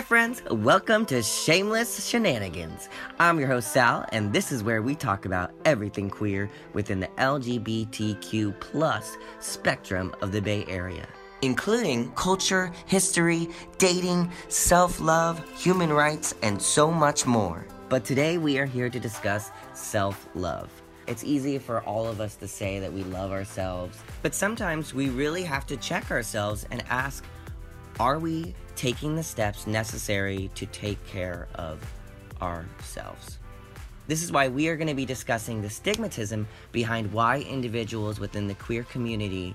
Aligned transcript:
Hi, 0.00 0.04
friends. 0.06 0.42
Welcome 0.50 1.04
to 1.06 1.22
Shameless 1.22 2.08
Shenanigans. 2.08 2.88
I'm 3.18 3.38
your 3.38 3.48
host, 3.48 3.70
Sal, 3.70 4.06
and 4.12 4.32
this 4.32 4.50
is 4.50 4.62
where 4.62 4.80
we 4.80 4.94
talk 4.94 5.26
about 5.26 5.52
everything 5.66 6.08
queer 6.08 6.50
within 6.72 7.00
the 7.00 7.08
LGBTQ 7.18 8.58
plus 8.60 9.18
spectrum 9.40 10.14
of 10.22 10.32
the 10.32 10.40
Bay 10.40 10.64
Area, 10.68 11.06
including 11.42 12.10
culture, 12.12 12.72
history, 12.86 13.50
dating, 13.76 14.32
self 14.48 15.00
love, 15.00 15.46
human 15.54 15.92
rights, 15.92 16.34
and 16.42 16.62
so 16.62 16.90
much 16.90 17.26
more. 17.26 17.66
But 17.90 18.02
today 18.02 18.38
we 18.38 18.56
are 18.56 18.64
here 18.64 18.88
to 18.88 18.98
discuss 18.98 19.50
self 19.74 20.26
love. 20.34 20.70
It's 21.08 21.24
easy 21.24 21.58
for 21.58 21.82
all 21.82 22.06
of 22.08 22.22
us 22.22 22.36
to 22.36 22.48
say 22.48 22.80
that 22.80 22.90
we 22.90 23.04
love 23.04 23.32
ourselves, 23.32 23.98
but 24.22 24.34
sometimes 24.34 24.94
we 24.94 25.10
really 25.10 25.42
have 25.42 25.66
to 25.66 25.76
check 25.76 26.10
ourselves 26.10 26.66
and 26.70 26.82
ask 26.88 27.22
are 27.98 28.18
we 28.18 28.54
taking 28.80 29.14
the 29.14 29.22
steps 29.22 29.66
necessary 29.66 30.50
to 30.54 30.64
take 30.64 31.04
care 31.06 31.46
of 31.54 31.84
ourselves? 32.40 33.38
This 34.06 34.22
is 34.22 34.32
why 34.32 34.48
we 34.48 34.68
are 34.68 34.76
going 34.76 34.88
to 34.88 34.94
be 34.94 35.04
discussing 35.04 35.60
the 35.60 35.68
stigmatism 35.68 36.46
behind 36.72 37.12
why 37.12 37.40
individuals 37.40 38.18
within 38.18 38.46
the 38.46 38.54
queer 38.54 38.84
community, 38.84 39.54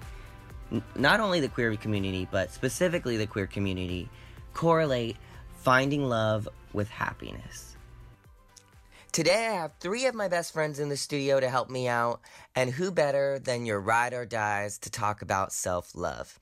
n- 0.72 0.84
not 0.95 1.20
only 1.20 1.40
the 1.40 1.48
queer 1.48 1.76
community, 1.76 2.27
but 2.30 2.52
specifically 2.52 3.17
the 3.17 3.26
queer 3.26 3.48
community, 3.48 4.08
correlate 4.53 5.17
finding 5.55 6.08
love 6.08 6.48
with 6.73 6.88
happiness. 6.88 7.76
Today, 9.12 9.48
I 9.48 9.53
have 9.53 9.72
three 9.80 10.05
of 10.05 10.14
my 10.14 10.28
best 10.28 10.53
friends 10.53 10.80
in 10.80 10.89
the 10.89 10.98
studio 10.98 11.39
to 11.39 11.50
help 11.50 11.72
me 11.72 11.88
out, 11.88 12.22
and 12.55 12.70
who 12.70 12.92
better 12.92 13.39
than 13.39 13.66
your 13.66 13.80
ride 13.80 14.14
or 14.14 14.26
dies 14.26 14.78
to 14.80 14.92
talk 14.92 15.23
about 15.23 15.52
self 15.52 15.95
love? 15.95 16.38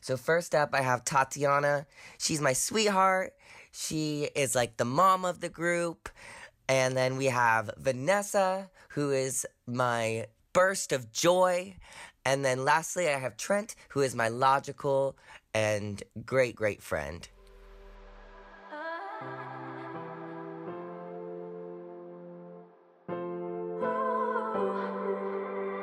So, 0.00 0.16
first 0.16 0.54
up, 0.54 0.70
I 0.72 0.80
have 0.82 1.04
Tatiana. 1.04 1.86
She's 2.18 2.40
my 2.40 2.52
sweetheart. 2.52 3.34
She 3.72 4.28
is 4.34 4.54
like 4.54 4.76
the 4.76 4.84
mom 4.84 5.24
of 5.24 5.40
the 5.40 5.48
group. 5.48 6.08
And 6.68 6.96
then 6.96 7.16
we 7.16 7.26
have 7.26 7.70
Vanessa, 7.78 8.70
who 8.90 9.10
is 9.10 9.46
my 9.66 10.26
burst 10.52 10.92
of 10.92 11.12
joy. 11.12 11.76
And 12.24 12.44
then 12.44 12.64
lastly, 12.64 13.08
I 13.08 13.18
have 13.18 13.36
Trent, 13.36 13.74
who 13.90 14.00
is 14.02 14.14
my 14.14 14.28
logical 14.28 15.16
and 15.54 16.02
great, 16.26 16.54
great 16.54 16.82
friend. 16.82 17.26
Ah. 18.70 19.57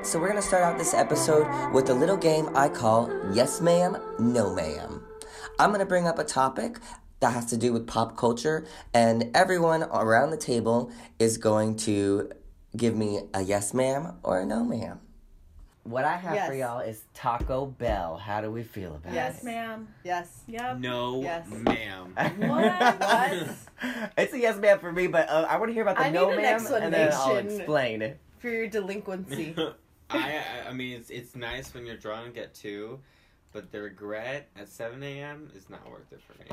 So, 0.06 0.20
we're 0.20 0.28
gonna 0.28 0.42
start 0.42 0.62
out 0.64 0.78
this 0.78 0.94
episode 0.94 1.48
with 1.74 1.90
a 1.90 1.94
little 1.94 2.16
game 2.16 2.50
I 2.56 2.70
call 2.70 3.10
Yes 3.34 3.60
Ma'am, 3.60 3.98
No 4.20 4.54
Ma'am. 4.54 5.04
I'm 5.60 5.72
gonna 5.72 5.86
bring 5.86 6.08
up 6.08 6.20
a 6.20 6.24
topic 6.24 6.78
that 7.22 7.34
has 7.34 7.48
to 7.48 7.58
do 7.58 7.74
with 7.74 7.88
pop 7.88 8.16
culture, 8.16 8.66
and 8.94 9.32
everyone 9.36 9.84
around 9.84 10.30
the 10.30 10.38
table 10.38 10.92
is 11.18 11.38
going 11.40 11.76
to 11.78 12.30
give 12.78 12.96
me 12.96 13.22
a 13.34 13.42
yes 13.42 13.74
ma'am 13.74 14.14
or 14.22 14.42
a 14.42 14.46
no 14.46 14.64
ma'am. 14.64 15.00
What 15.84 16.06
I 16.06 16.18
have 16.18 16.48
for 16.48 16.54
y'all 16.54 16.80
is 16.82 17.04
Taco 17.16 17.66
Bell. 17.66 18.18
How 18.18 18.42
do 18.42 18.52
we 18.52 18.62
feel 18.64 18.96
about 18.96 19.12
Yes, 19.14 19.34
it? 19.34 19.36
Yes, 19.38 19.44
ma'am. 19.44 19.88
Yes. 20.04 20.42
Yep. 20.48 20.80
No, 20.80 21.22
Yes. 21.24 21.48
ma'am. 21.50 22.14
What? 22.16 23.00
What? 23.00 24.12
it's 24.18 24.34
a 24.34 24.40
yes 24.40 24.58
ma'am 24.58 24.80
for 24.80 24.92
me, 24.92 25.08
but 25.08 25.28
uh, 25.30 25.48
I 25.50 25.58
want 25.58 25.70
to 25.70 25.74
hear 25.74 25.82
about 25.84 25.98
the 25.98 26.04
I 26.06 26.10
no 26.12 26.30
need 26.30 26.38
an 26.38 26.42
ma'am, 26.44 26.66
and 26.84 26.94
then 26.94 27.12
I'll 27.14 27.36
explanation. 27.38 27.48
explain. 27.60 28.14
For 28.40 28.50
your 28.50 28.68
delinquency. 28.68 29.56
I, 30.10 30.18
I 30.66 30.70
I 30.70 30.74
mean 30.74 30.98
it's 30.98 31.10
it's 31.10 31.36
nice 31.36 31.74
when 31.74 31.86
you're 31.86 31.98
drunk 31.98 32.38
at 32.38 32.54
two, 32.54 33.00
but 33.52 33.72
the 33.72 33.82
regret 33.82 34.50
at 34.56 34.70
seven 34.70 35.02
a.m. 35.04 35.50
is 35.56 35.70
not 35.70 35.90
worth 35.90 36.12
it 36.12 36.22
for 36.22 36.38
me. 36.40 36.50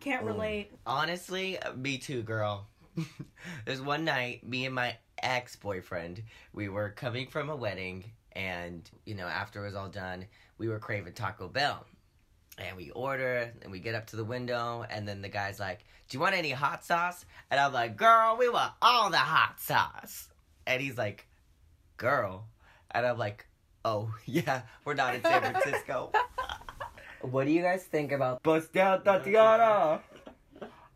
Can't 0.00 0.24
mm. 0.24 0.28
relate. 0.28 0.72
Honestly, 0.86 1.58
me 1.76 1.98
too, 1.98 2.22
girl. 2.22 2.66
There's 3.64 3.80
one 3.80 4.04
night, 4.04 4.46
me 4.46 4.66
and 4.66 4.74
my 4.74 4.96
ex 5.22 5.56
boyfriend, 5.56 6.22
we 6.52 6.68
were 6.68 6.90
coming 6.90 7.28
from 7.28 7.50
a 7.50 7.56
wedding, 7.56 8.04
and, 8.32 8.88
you 9.04 9.14
know, 9.14 9.26
after 9.26 9.62
it 9.62 9.66
was 9.66 9.74
all 9.74 9.88
done, 9.88 10.26
we 10.58 10.68
were 10.68 10.78
craving 10.78 11.14
Taco 11.14 11.48
Bell. 11.48 11.86
And 12.58 12.76
we 12.76 12.90
order, 12.90 13.52
and 13.62 13.70
we 13.70 13.78
get 13.78 13.94
up 13.94 14.06
to 14.08 14.16
the 14.16 14.24
window, 14.24 14.84
and 14.90 15.06
then 15.06 15.22
the 15.22 15.28
guy's 15.28 15.60
like, 15.60 15.84
Do 16.08 16.16
you 16.16 16.20
want 16.20 16.34
any 16.34 16.50
hot 16.50 16.84
sauce? 16.84 17.24
And 17.50 17.60
I'm 17.60 17.72
like, 17.72 17.96
Girl, 17.96 18.36
we 18.38 18.48
want 18.48 18.72
all 18.82 19.10
the 19.10 19.16
hot 19.16 19.60
sauce. 19.60 20.28
And 20.66 20.82
he's 20.82 20.98
like, 20.98 21.26
Girl. 21.96 22.46
And 22.90 23.06
I'm 23.06 23.18
like, 23.18 23.46
Oh, 23.84 24.12
yeah, 24.26 24.62
we're 24.84 24.94
not 24.94 25.14
in 25.14 25.22
San 25.22 25.40
Francisco. 25.40 26.12
what 27.22 27.46
do 27.46 27.52
you 27.52 27.62
guys 27.62 27.84
think 27.84 28.12
about 28.12 28.42
Bust 28.42 28.72
Down 28.72 29.00
Thotiana? 29.00 30.00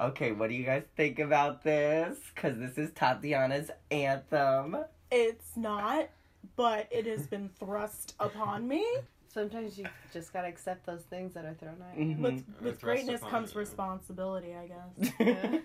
Okay, 0.00 0.32
what 0.32 0.48
do 0.48 0.54
you 0.56 0.64
guys 0.64 0.82
think 0.96 1.20
about 1.20 1.62
this? 1.62 2.18
Because 2.34 2.58
this 2.58 2.76
is 2.76 2.90
Tatiana's 2.90 3.70
anthem. 3.90 4.76
It's 5.10 5.56
not, 5.56 6.08
but 6.56 6.88
it 6.90 7.06
has 7.06 7.26
been 7.26 7.48
thrust 7.58 8.14
upon 8.18 8.66
me. 8.66 8.84
Sometimes 9.28 9.78
you 9.78 9.86
just 10.12 10.32
gotta 10.32 10.48
accept 10.48 10.84
those 10.84 11.02
things 11.02 11.32
that 11.34 11.44
are 11.44 11.54
thrown 11.54 11.76
at 11.90 11.98
you. 11.98 12.16
Mhm. 12.16 12.18
With, 12.18 12.44
with 12.60 12.80
greatness 12.80 13.20
comes 13.22 13.54
you. 13.54 13.60
responsibility, 13.60 14.54
I 14.54 14.66
guess. 14.66 15.12
Yeah. 15.20 15.58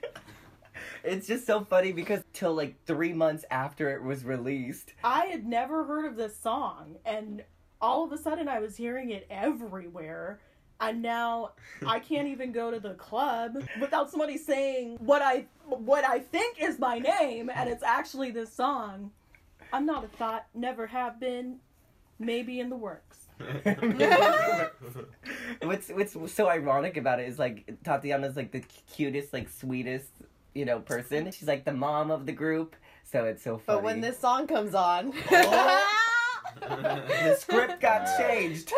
It's 1.04 1.28
just 1.28 1.46
so 1.46 1.64
funny 1.64 1.92
because 1.92 2.24
till 2.34 2.54
like 2.54 2.76
three 2.86 3.14
months 3.14 3.46
after 3.52 3.90
it 3.96 4.04
was 4.04 4.24
released. 4.24 4.94
I 5.04 5.26
had 5.26 5.46
never 5.46 5.84
heard 5.84 6.06
of 6.06 6.16
this 6.16 6.38
song, 6.38 6.98
and 7.06 7.44
all 7.82 8.04
of 8.04 8.12
a 8.12 8.18
sudden 8.18 8.48
I 8.48 8.60
was 8.60 8.76
hearing 8.76 9.12
it 9.12 9.26
everywhere. 9.30 10.40
And 10.80 11.02
now 11.02 11.54
I 11.88 12.00
can't 12.00 12.28
even 12.28 12.52
go 12.52 12.70
to 12.70 12.80
the 12.80 12.94
club 12.94 13.58
without 13.82 14.12
somebody 14.12 14.38
saying 14.38 14.98
what 15.00 15.24
I 15.24 15.48
what 15.66 16.04
I 16.04 16.20
think 16.20 16.62
is 16.62 16.78
my 16.78 17.00
name, 17.00 17.50
and 17.54 17.68
it's 17.70 17.84
actually 17.84 18.30
this 18.30 18.54
song. 18.54 19.12
I'm 19.74 19.86
not 19.86 20.04
a 20.06 20.08
thought, 20.08 20.46
never 20.54 20.88
have 20.88 21.20
been, 21.20 21.58
maybe 22.20 22.60
in 22.60 22.70
the 22.70 22.76
works. 22.76 23.28
what's 25.62 25.90
what's 25.90 26.34
so 26.34 26.50
ironic 26.50 26.98
about 26.98 27.20
it 27.20 27.28
is 27.28 27.38
like 27.38 27.72
Tatiana's 27.84 28.36
like 28.36 28.52
the 28.52 28.64
cutest, 28.96 29.34
like 29.34 29.50
sweetest, 29.50 30.12
you 30.54 30.66
know, 30.66 30.80
person. 30.80 31.32
She's 31.32 31.48
like 31.48 31.66
the 31.66 31.74
mom 31.74 32.12
of 32.12 32.26
the 32.26 32.32
group, 32.32 32.76
so 33.04 33.26
it's 33.26 33.44
so 33.44 33.58
funny. 33.58 33.78
But 33.78 33.84
when 33.84 34.02
this 34.02 34.20
song 34.20 34.48
comes 34.48 34.74
on, 34.76 35.12
the 36.60 37.36
script 37.40 37.80
got 37.82 38.08
changed. 38.18 38.72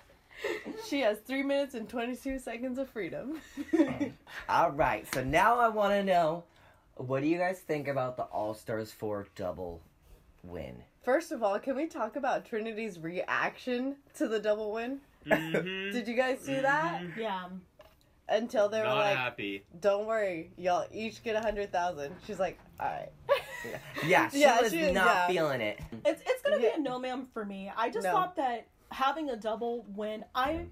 she 0.88 1.00
has 1.00 1.18
three 1.18 1.42
minutes 1.42 1.74
and 1.74 1.88
22 1.88 2.38
seconds 2.38 2.78
of 2.78 2.88
freedom. 2.88 3.40
All 4.48 4.70
right, 4.72 5.06
so 5.14 5.22
now 5.24 5.58
I 5.58 5.68
want 5.68 5.92
to 5.92 6.02
know, 6.04 6.44
what 6.96 7.22
do 7.22 7.28
you 7.28 7.38
guys 7.38 7.58
think 7.60 7.88
about 7.88 8.16
the 8.16 8.24
All 8.24 8.54
Stars 8.54 8.92
four 8.92 9.26
double 9.36 9.80
win? 10.42 10.76
First 11.02 11.32
of 11.32 11.42
all, 11.42 11.58
can 11.58 11.76
we 11.76 11.86
talk 11.86 12.16
about 12.16 12.46
Trinity's 12.46 12.98
reaction 12.98 13.96
to 14.16 14.26
the 14.26 14.38
double 14.40 14.72
win? 14.72 15.00
Mhm. 15.26 15.92
Did 15.92 16.08
you 16.08 16.14
guys 16.14 16.40
see 16.40 16.60
that? 16.60 17.00
Mhm. 17.02 17.16
Yeah. 17.16 17.48
Until 18.28 18.70
they 18.70 18.78
were 18.78 18.84
Not 18.84 18.96
like, 18.98 19.16
happy. 19.16 19.64
"Don't 19.80 20.06
worry, 20.06 20.50
y'all 20.56 20.86
each 20.90 21.22
get 21.22 21.36
a 21.36 21.40
hundred 21.40 21.70
thousand. 21.70 22.14
She's 22.26 22.38
like, 22.38 22.58
"All 22.80 22.86
right." 22.86 23.10
Yeah, 24.06 24.28
she 24.28 24.40
Yeah, 24.40 24.60
was 24.60 24.72
she- 24.72 24.92
not 24.92 25.06
yeah. 25.06 25.26
feeling 25.26 25.60
it. 25.62 25.80
It's 26.04 26.22
it's 26.26 26.42
gonna 26.42 26.56
Yeah. 26.62 26.74
be 26.76 26.80
a 26.80 26.82
no 26.82 26.98
ma'am 26.98 27.26
for 27.32 27.44
me. 27.44 27.70
I 27.76 27.88
just 27.90 28.04
No. 28.04 28.12
thought 28.12 28.36
that 28.36 28.66
having 28.90 29.30
a 29.30 29.36
double 29.36 29.84
win, 29.94 30.24
I 30.34 30.66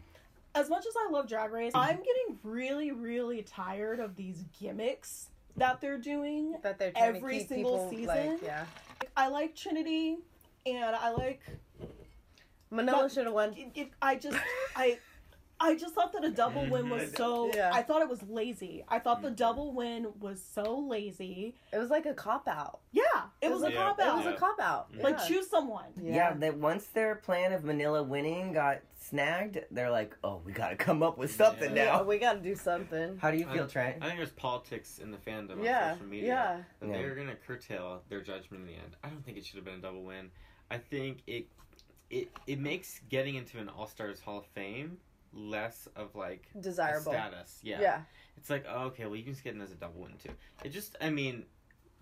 as 0.55 0.69
much 0.69 0.85
as 0.87 0.93
I 0.99 1.11
love 1.11 1.27
Drag 1.29 1.51
Race, 1.53 1.73
I'm 1.75 1.97
getting 1.99 2.39
really 2.43 2.91
really 2.93 3.43
tired 3.43 3.99
of 4.01 4.17
these 4.17 4.45
gimmicks 4.61 5.29
that 5.57 5.81
they're 5.81 5.99
doing. 5.99 6.57
That 6.63 6.79
they're 6.79 6.93
trying 6.93 7.17
Every 7.17 7.33
to 7.35 7.39
keep 7.41 7.49
single 7.49 7.89
people 7.91 8.07
like, 8.15 8.23
season? 8.23 8.39
yeah. 8.43 8.65
I 9.17 9.29
like 9.29 9.55
Trinity, 9.57 10.19
and 10.67 10.95
I 10.97 11.11
like 11.11 11.41
Manila 12.71 13.09
should 13.11 13.25
have 13.27 13.35
won. 13.35 13.53
it, 13.55 13.69
it, 13.75 13.91
I 14.01 14.17
just 14.17 14.39
I. 14.77 14.99
I 15.63 15.77
just 15.77 15.95
thought 15.95 16.13
that 16.13 16.25
a 16.25 16.31
double 16.31 16.69
win 16.69 16.91
was 16.91 17.03
mm-hmm. 17.03 17.17
so. 17.17 17.51
Yeah. 17.55 17.71
I 17.73 17.83
thought 17.83 18.03
it 18.03 18.09
was 18.09 18.23
lazy. 18.25 18.85
I 18.89 18.99
thought 18.99 19.23
the 19.23 19.29
mm-hmm. 19.29 19.37
double 19.37 19.73
win 19.73 20.09
was 20.19 20.43
so 20.55 20.79
lazy. 20.79 21.55
It 21.73 21.79
was 21.79 21.89
like 21.89 22.05
a 22.05 22.15
cop 22.15 22.49
out. 22.49 22.81
Yeah, 22.91 23.03
it, 23.41 23.51
was, 23.51 23.63
a 23.63 23.71
Yeah. 23.71 23.77
cop 23.77 23.99
It 24.01 24.07
out. 24.07 24.17
was 24.17 24.27
a 24.27 24.37
cop 24.37 24.61
out. 24.61 24.93
Mm-hmm. 24.93 25.03
Like 25.03 25.25
choose 25.25 25.49
someone. 25.49 25.87
Yeah, 26.03 26.35
that 26.35 26.59
once 26.59 26.87
their 26.87 27.15
plan 27.15 27.53
of 27.53 27.63
Manila 27.63 28.03
winning 28.03 28.53
got 28.53 28.81
snagged, 28.99 29.61
they're 29.71 29.91
like, 29.91 30.17
"Oh, 30.25 30.43
we 30.45 30.53
gotta 30.53 30.77
come 30.77 31.03
up 31.03 31.17
with 31.17 31.33
something 31.33 31.77
Yeah. 31.77 31.85
Yeah, 31.85 31.97
now." 31.99 32.03
we 32.03 32.19
got 32.19 32.35
to 32.35 32.41
do 32.41 32.57
something. 32.57 33.19
How 33.19 33.31
do 33.31 33.39
you 33.39 33.47
feel, 33.47 33.65
I- 33.65 33.69
Trent? 33.69 33.97
I 34.03 34.07
think 34.07 34.19
there's 34.19 34.31
politics 34.31 34.99
in 34.99 35.13
the 35.13 35.19
fandom 35.19 35.63
Yeah, 35.63 35.93
on 35.93 35.95
social 35.95 36.09
media. 36.09 36.27
yeah. 36.27 36.57
That 36.81 36.89
Yeah. 36.89 36.93
they're 36.99 37.15
gonna 37.15 37.37
curtail 37.37 38.03
their 38.09 38.21
judgment 38.21 38.63
in 38.63 38.67
the 38.67 38.75
end. 38.75 38.97
I 39.05 39.09
don't 39.09 39.25
think 39.25 39.39
it 39.39 39.45
should 39.45 39.57
have 39.57 39.65
been 39.65 39.75
a 39.75 39.83
double 39.83 40.03
win. 40.03 40.31
I 40.71 40.79
think 40.79 41.23
it 41.27 41.47
it 42.11 42.29
it 42.47 42.59
makes 42.59 43.01
getting 43.09 43.37
into 43.37 43.59
an 43.59 43.69
All 43.69 43.87
Stars 43.87 44.21
Hall 44.21 44.39
of 44.39 44.47
Fame 44.47 44.99
less 45.33 45.89
of 45.97 46.15
like 46.15 46.49
Desirable. 46.61 47.13
status. 47.13 47.59
Yeah. 47.63 47.81
Yeah. 47.81 48.01
It's 48.37 48.51
like 48.51 48.65
oh, 48.69 48.85
okay, 48.87 49.05
well 49.07 49.17
you 49.17 49.23
can 49.25 49.33
just 49.33 49.45
get 49.45 49.55
in 49.55 49.61
as 49.61 49.73
a 49.73 49.77
double 49.77 50.01
win 50.03 50.13
too. 50.23 50.33
It 50.65 50.71
just 50.71 50.97
I 51.01 51.11
mean, 51.11 51.45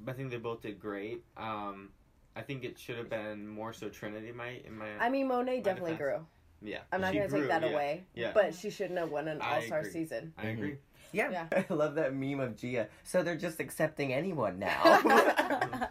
I 0.06 0.12
think 0.12 0.30
they 0.30 0.36
both 0.38 0.62
did 0.62 0.78
great. 0.80 1.24
Um, 1.36 1.90
I 2.36 2.42
think 2.42 2.64
it 2.64 2.78
should 2.78 2.96
have 2.96 3.10
been 3.10 3.46
more 3.46 3.72
so 3.72 3.88
Trinity. 3.88 4.28
in 4.30 4.36
My 4.36 4.60
in 4.64 4.76
my 4.76 4.88
I 4.98 5.08
mean, 5.08 5.28
Monet 5.28 5.60
definitely 5.62 5.92
defense. 5.92 5.98
grew. 6.16 6.26
Yeah, 6.62 6.80
I'm 6.92 7.00
not 7.00 7.12
she 7.12 7.18
gonna 7.18 7.30
grew, 7.30 7.40
take 7.40 7.48
that 7.48 7.62
yeah. 7.62 7.68
away. 7.68 8.04
Yeah. 8.14 8.30
But 8.34 8.54
she 8.54 8.70
shouldn't 8.70 8.98
have 8.98 9.10
won 9.10 9.28
an 9.28 9.40
All 9.40 9.62
Star 9.62 9.84
season. 9.84 10.32
I 10.38 10.48
agree. 10.48 10.76
Yeah. 11.12 11.30
Yeah. 11.30 11.46
I 11.70 11.72
love 11.74 11.94
that 11.96 12.14
meme 12.14 12.38
of 12.40 12.56
Gia. 12.56 12.88
So 13.02 13.22
they're 13.22 13.36
just 13.36 13.60
accepting 13.60 14.12
anyone 14.12 14.58
now. 14.58 15.88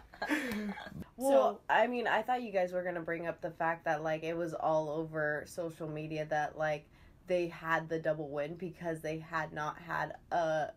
Well, 1.16 1.30
So- 1.54 1.60
I 1.68 1.86
mean, 1.86 2.06
I 2.06 2.22
thought 2.22 2.42
you 2.42 2.50
guys 2.50 2.72
were 2.72 2.82
gonna 2.82 3.02
bring 3.02 3.26
up 3.26 3.40
the 3.42 3.50
fact 3.50 3.84
that 3.84 4.02
like 4.02 4.22
it 4.22 4.34
was 4.36 4.54
all 4.54 4.88
over 4.88 5.44
social 5.46 5.86
media 5.88 6.24
that 6.30 6.56
like 6.56 6.86
they 7.30 7.46
had 7.46 7.88
the 7.88 7.98
double 7.98 8.28
win 8.28 8.56
because 8.56 9.00
they 9.00 9.18
had 9.18 9.52
not 9.52 9.78
had 9.78 10.14
a 10.32 10.72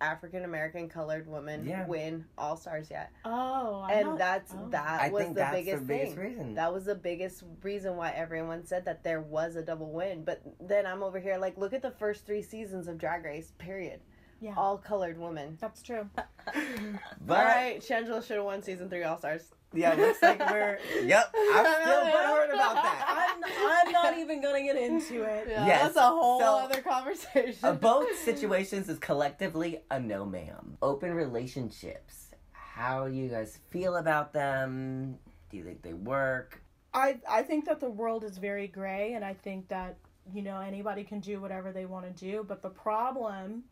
African 0.00 0.44
American 0.44 0.88
colored 0.88 1.26
woman 1.26 1.64
Yeah. 1.66 1.86
win 1.86 2.24
All 2.36 2.56
Stars 2.56 2.90
yet, 2.90 3.10
oh, 3.24 3.82
I'm 3.88 3.98
and 3.98 4.08
not- 4.08 4.18
that's 4.18 4.52
oh. 4.54 4.68
that 4.70 5.00
I 5.02 5.08
was 5.10 5.22
think 5.22 5.34
the 5.34 5.40
that's 5.40 5.56
biggest 5.56 5.82
the 5.82 5.86
biggest 5.86 6.16
thing. 6.16 6.24
reason. 6.24 6.54
That 6.54 6.72
was 6.72 6.84
the 6.86 6.94
biggest 6.94 7.44
reason 7.62 7.96
why 7.96 8.10
everyone 8.10 8.64
said 8.66 8.84
that 8.86 9.02
there 9.04 9.20
was 9.20 9.56
a 9.56 9.62
double 9.62 9.90
win. 9.92 10.24
But 10.24 10.42
then 10.60 10.86
I'm 10.86 11.02
over 11.02 11.18
here 11.18 11.36
like, 11.38 11.56
look 11.56 11.72
at 11.72 11.80
the 11.82 11.90
first 11.92 12.26
three 12.26 12.42
seasons 12.42 12.88
of 12.88 12.98
Drag 12.98 13.24
Race. 13.24 13.52
Period. 13.58 14.00
Yeah, 14.40 14.52
All 14.56 14.76
colored 14.76 15.18
women. 15.18 15.56
that's 15.62 15.80
true. 15.82 16.08
but 16.14 17.38
All 17.38 17.44
right, 17.44 17.80
Shangela 17.80 18.22
should 18.26 18.36
have 18.36 18.44
won 18.44 18.62
season 18.62 18.90
three 18.90 19.02
All 19.02 19.16
Stars. 19.18 19.50
Yeah, 19.76 19.94
looks 19.94 20.22
like 20.22 20.38
we're. 20.50 20.78
Yep, 21.04 21.34
I'm 21.54 21.66
still 21.82 22.00
butthurt 22.00 22.54
about 22.54 22.74
that. 22.74 23.04
I'm, 23.08 23.44
I'm 23.86 23.92
not 23.92 24.18
even 24.18 24.40
gonna 24.42 24.62
get 24.62 24.76
into 24.76 25.22
it. 25.22 25.46
Yeah, 25.48 25.66
Yes, 25.66 25.82
that's 25.82 25.96
a 25.96 26.00
whole 26.02 26.40
so- 26.40 26.58
other 26.58 26.80
conversation. 26.80 27.58
Uh, 27.62 27.72
both 27.92 28.16
situations 28.18 28.88
is 28.88 28.98
collectively 28.98 29.80
a 29.90 30.00
no, 30.00 30.24
ma'am. 30.24 30.76
Open 30.82 31.12
relationships. 31.14 32.30
How 32.52 33.06
do 33.08 33.14
you 33.14 33.28
guys 33.28 33.58
feel 33.70 33.96
about 33.96 34.32
them? 34.32 35.18
Do 35.50 35.56
you 35.56 35.64
think 35.64 35.82
they 35.82 35.94
work? 35.94 36.62
I 36.92 37.18
I 37.28 37.42
think 37.42 37.66
that 37.66 37.80
the 37.80 37.90
world 37.90 38.24
is 38.24 38.38
very 38.38 38.66
gray, 38.68 39.12
and 39.14 39.24
I 39.24 39.34
think 39.34 39.68
that 39.68 39.96
you 40.34 40.42
know 40.42 40.60
anybody 40.60 41.04
can 41.04 41.20
do 41.20 41.40
whatever 41.40 41.72
they 41.72 41.86
want 41.86 42.04
to 42.06 42.10
do. 42.24 42.44
But 42.46 42.62
the 42.62 42.70
problem 42.70 43.64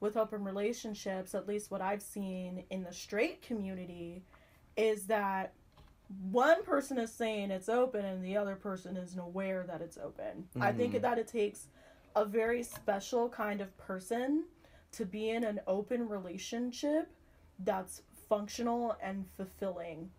with 0.00 0.16
open 0.16 0.44
relationships, 0.44 1.34
at 1.34 1.46
least 1.48 1.70
what 1.72 1.80
I've 1.82 2.02
seen 2.02 2.62
in 2.70 2.84
the 2.84 2.92
straight 2.92 3.42
community, 3.42 4.22
is 4.78 5.06
that 5.06 5.52
one 6.30 6.62
person 6.62 6.96
is 6.98 7.12
saying 7.12 7.50
it's 7.50 7.68
open 7.68 8.04
and 8.04 8.24
the 8.24 8.36
other 8.36 8.54
person 8.54 8.96
isn't 8.96 9.18
aware 9.18 9.64
that 9.64 9.82
it's 9.82 9.98
open. 9.98 10.48
I 10.60 10.72
think 10.72 10.94
Mhm. 10.94 11.02
that 11.02 11.18
it 11.18 11.26
takes 11.26 11.66
a 12.16 12.24
very 12.24 12.62
special 12.62 13.28
kind 13.28 13.60
of 13.60 13.76
person 13.76 14.46
to 14.92 15.04
be 15.04 15.28
in 15.30 15.44
an 15.44 15.60
open 15.66 16.08
relationship 16.08 17.10
that's 17.58 18.02
functional 18.28 18.96
and 19.02 19.26
fulfilling 19.36 20.10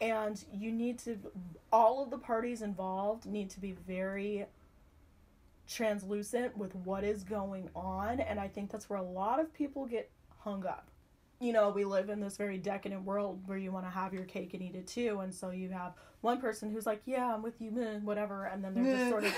and 0.00 0.44
you 0.52 0.70
need 0.72 0.98
to 0.98 1.18
all 1.72 2.02
of 2.02 2.10
the 2.10 2.18
parties 2.18 2.62
involved 2.62 3.26
need 3.26 3.50
to 3.50 3.60
be 3.60 3.72
very 3.72 4.46
translucent 5.66 6.56
with 6.56 6.74
what 6.76 7.04
is 7.04 7.22
going 7.24 7.68
on 7.74 8.20
and 8.20 8.40
i 8.40 8.48
think 8.48 8.70
that's 8.70 8.88
where 8.88 8.98
a 8.98 9.02
lot 9.02 9.38
of 9.38 9.52
people 9.52 9.84
get 9.86 10.10
hung 10.38 10.64
up 10.64 10.88
you 11.40 11.52
know 11.52 11.70
we 11.70 11.84
live 11.84 12.08
in 12.08 12.20
this 12.20 12.36
very 12.36 12.58
decadent 12.58 13.02
world 13.04 13.40
where 13.46 13.58
you 13.58 13.70
want 13.70 13.84
to 13.86 13.90
have 13.90 14.12
your 14.12 14.24
cake 14.24 14.54
and 14.54 14.62
eat 14.62 14.74
it 14.74 14.86
too 14.86 15.20
and 15.20 15.32
so 15.34 15.50
you 15.50 15.68
have 15.68 15.92
one 16.20 16.40
person 16.40 16.70
who's 16.70 16.86
like 16.86 17.00
yeah 17.06 17.32
i'm 17.34 17.42
with 17.42 17.60
you 17.60 17.70
meh, 17.70 17.98
whatever 17.98 18.46
and 18.46 18.62
then 18.64 18.74
they're 18.74 18.84
just 18.96 19.08
sort 19.08 19.24
of 19.24 19.32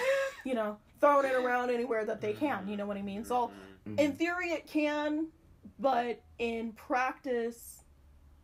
you 0.44 0.54
know 0.54 0.76
throwing 1.00 1.26
it 1.26 1.34
around 1.34 1.70
anywhere 1.70 2.04
that 2.04 2.20
they 2.20 2.32
can 2.32 2.66
you 2.66 2.76
know 2.76 2.86
what 2.86 2.96
i 2.96 3.02
mean 3.02 3.24
so 3.24 3.50
Mm-hmm. 3.88 3.98
in 3.98 4.12
theory 4.12 4.50
it 4.50 4.66
can 4.66 5.28
but 5.78 6.20
in 6.38 6.72
practice 6.72 7.84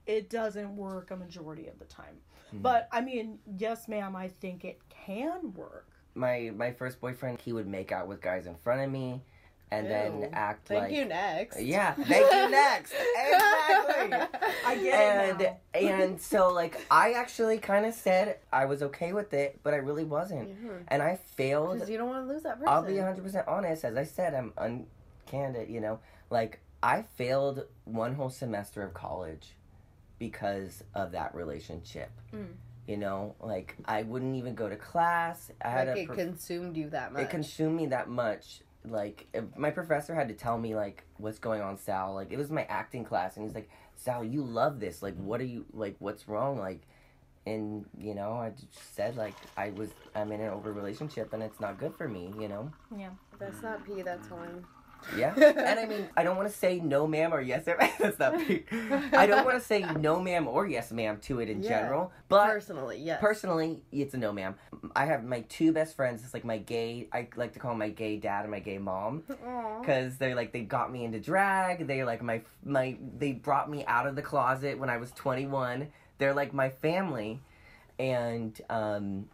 it 0.07 0.31
doesn't 0.31 0.75
work 0.75 1.11
a 1.11 1.17
majority 1.17 1.67
of 1.67 1.79
the 1.79 1.85
time 1.85 2.17
Mhm. 2.55 2.63
but 2.63 2.89
i 2.91 3.01
mean 3.03 3.39
yes 3.59 3.87
ma'am 3.87 4.17
i 4.17 4.29
think 4.29 4.65
it 4.65 4.81
can 4.89 5.53
work 5.53 5.89
my 6.15 6.51
my 6.57 6.73
first 6.73 7.01
boyfriend, 7.03 7.39
he 7.43 7.53
would 7.53 7.67
make 7.67 7.93
out 7.93 8.09
with 8.09 8.23
guys 8.23 8.47
in 8.47 8.55
front 8.55 8.81
of 8.81 8.91
me, 8.91 9.21
and 9.71 9.87
then 9.91 10.21
Ew. 10.21 10.29
act 10.33 10.69
Thank 10.69 10.83
like. 10.83 10.93
you. 10.93 11.05
Next. 11.05 11.61
Yeah, 11.61 11.95
thank 11.95 12.33
you. 12.33 12.51
Next, 12.51 12.93
exactly. 12.93 14.43
i 14.65 14.75
get 14.77 15.41
it 15.41 15.61
and 15.75 15.89
now. 15.89 16.03
and 16.03 16.21
so 16.21 16.53
like 16.53 16.81
I 16.91 17.13
actually 17.13 17.59
kind 17.59 17.85
of 17.85 17.95
said 17.95 18.39
I 18.53 18.67
was 18.67 18.83
okay 18.83 19.13
with 19.13 19.35
it, 19.35 19.61
but 19.63 19.75
I 19.75 19.79
really 19.79 20.05
wasn't, 20.05 20.57
and 20.89 21.03
I 21.03 21.17
failed. 21.37 21.75
Because 21.75 21.91
you 21.91 21.99
don't 21.99 22.09
want 22.09 22.27
to 22.27 22.33
lose 22.33 22.43
that 22.45 22.59
person. 22.59 22.69
I'll 22.69 22.83
be 22.83 22.95
100% 22.95 23.45
honest. 23.49 23.85
As 23.85 23.97
I 23.97 24.05
said, 24.05 24.35
I'm 24.35 24.53
uncandid, 24.53 25.71
you 25.71 25.81
know. 25.81 26.01
Like, 26.31 26.61
I 26.83 27.03
failed 27.03 27.65
one 27.85 28.15
whole 28.15 28.31
semester 28.31 28.83
of 28.83 28.95
college 28.95 29.55
because 30.19 30.83
of 30.95 31.13
that 31.13 31.35
relationship. 31.35 32.11
Mm. 32.35 32.47
You 32.87 32.97
know, 32.97 33.35
like, 33.41 33.77
I 33.85 34.03
wouldn't 34.03 34.37
even 34.37 34.55
go 34.55 34.69
to 34.69 34.77
class. 34.77 35.51
I 35.63 35.69
had 35.71 35.89
a 35.89 35.97
it 35.97 36.07
prof- 36.07 36.19
consumed 36.19 36.77
you 36.77 36.91
that 36.91 37.13
much. 37.13 37.23
it 37.23 37.31
consumed 37.31 37.77
me 37.77 37.87
that 37.87 38.09
much. 38.09 38.61
Like, 38.89 39.27
my 39.57 39.71
professor 39.71 40.15
had 40.15 40.29
to 40.29 40.35
tell 40.35 40.59
me, 40.59 40.75
like, 40.75 41.05
what's 41.19 41.39
going 41.39 41.61
on, 41.61 41.77
Sal. 41.79 42.15
Like, 42.15 42.33
it 42.33 42.39
was 42.39 42.51
my 42.51 42.65
acting 42.65 43.05
class, 43.05 43.37
and 43.37 43.45
he's 43.45 43.55
like, 43.55 43.69
Sal, 43.95 44.25
you 44.25 44.43
love 44.43 44.81
this. 44.81 45.03
Like, 45.03 45.17
what 45.17 45.41
are 45.41 45.45
you, 45.45 45.65
like, 45.73 45.97
what's 45.99 46.29
wrong? 46.29 46.59
Like, 46.59 46.83
and, 47.47 47.87
you 47.99 48.15
know, 48.15 48.33
I 48.33 48.51
just 48.51 48.95
said, 48.95 49.17
like, 49.17 49.35
I 49.57 49.71
was, 49.71 49.91
I'm 50.15 50.33
in 50.33 50.41
an 50.41 50.51
over 50.51 50.73
relationship, 50.73 51.33
and 51.33 51.43
it's 51.43 51.61
not 51.61 51.79
good 51.79 51.95
for 51.97 52.09
me, 52.09 52.33
you 52.39 52.49
know? 52.49 52.73
yeah 52.97 53.11
That's 53.39 53.63
not 53.63 53.85
p 53.87 54.03
That's 54.03 54.31
wine. 54.31 54.65
Yeah. 55.17 55.35
and 55.37 55.79
I 55.79 55.87
mean, 55.87 56.09
I 56.17 56.23
don't 56.23 56.37
want 56.37 56.49
to 56.51 56.55
say 56.57 56.81
no, 56.81 57.07
ma'am, 57.07 57.33
or 57.33 57.41
yes, 57.41 57.67
ma'am. 57.67 57.79
That's 58.01 58.19
not 58.19 58.37
me. 58.37 58.65
I 59.13 59.27
don't 59.27 59.45
want 59.45 59.59
to 59.59 59.65
say 59.65 59.81
no, 59.99 60.21
ma'am, 60.21 60.49
or 60.49 60.67
yes, 60.67 60.91
ma'am 60.91 61.19
to 61.23 61.41
it 61.41 61.51
in 61.51 61.63
Yeah. 61.63 61.69
general. 61.81 62.13
But 62.29 62.47
Personally, 62.47 62.99
yes. 62.99 63.21
personally, 63.21 63.83
it's 63.93 64.15
a 64.15 64.19
no, 64.19 64.33
ma'am. 64.33 64.55
I 64.97 65.05
have 65.07 65.23
my 65.25 65.41
two 65.49 65.73
best 65.73 65.95
friends. 65.95 66.25
It's 66.25 66.35
like 66.35 66.45
my 66.45 66.59
gay, 66.59 67.09
I 67.13 67.29
like 67.37 67.53
to 67.53 67.59
call 67.59 67.71
them 67.73 67.79
my 67.79 67.91
gay 67.91 68.17
dad 68.17 68.43
and 68.43 68.51
my 68.51 68.61
gay 68.61 68.79
mom. 68.79 69.23
Because 69.81 70.17
they're 70.19 70.35
like, 70.35 70.53
they 70.53 70.63
got 70.63 70.91
me 70.93 71.05
into 71.05 71.21
drag. 71.21 71.87
They're 71.87 72.05
like 72.07 72.23
my, 72.23 72.43
my, 72.65 72.97
they 73.19 73.33
brought 73.33 73.71
me 73.71 73.85
out 73.87 74.07
of 74.07 74.17
the 74.17 74.23
closet 74.23 74.79
when 74.79 74.91
I 74.91 74.97
was 74.97 75.13
21. 75.13 75.89
They're 76.19 76.35
like 76.35 76.53
my 76.55 76.71
family. 76.71 77.41
And, 77.99 78.61
um, 78.69 79.29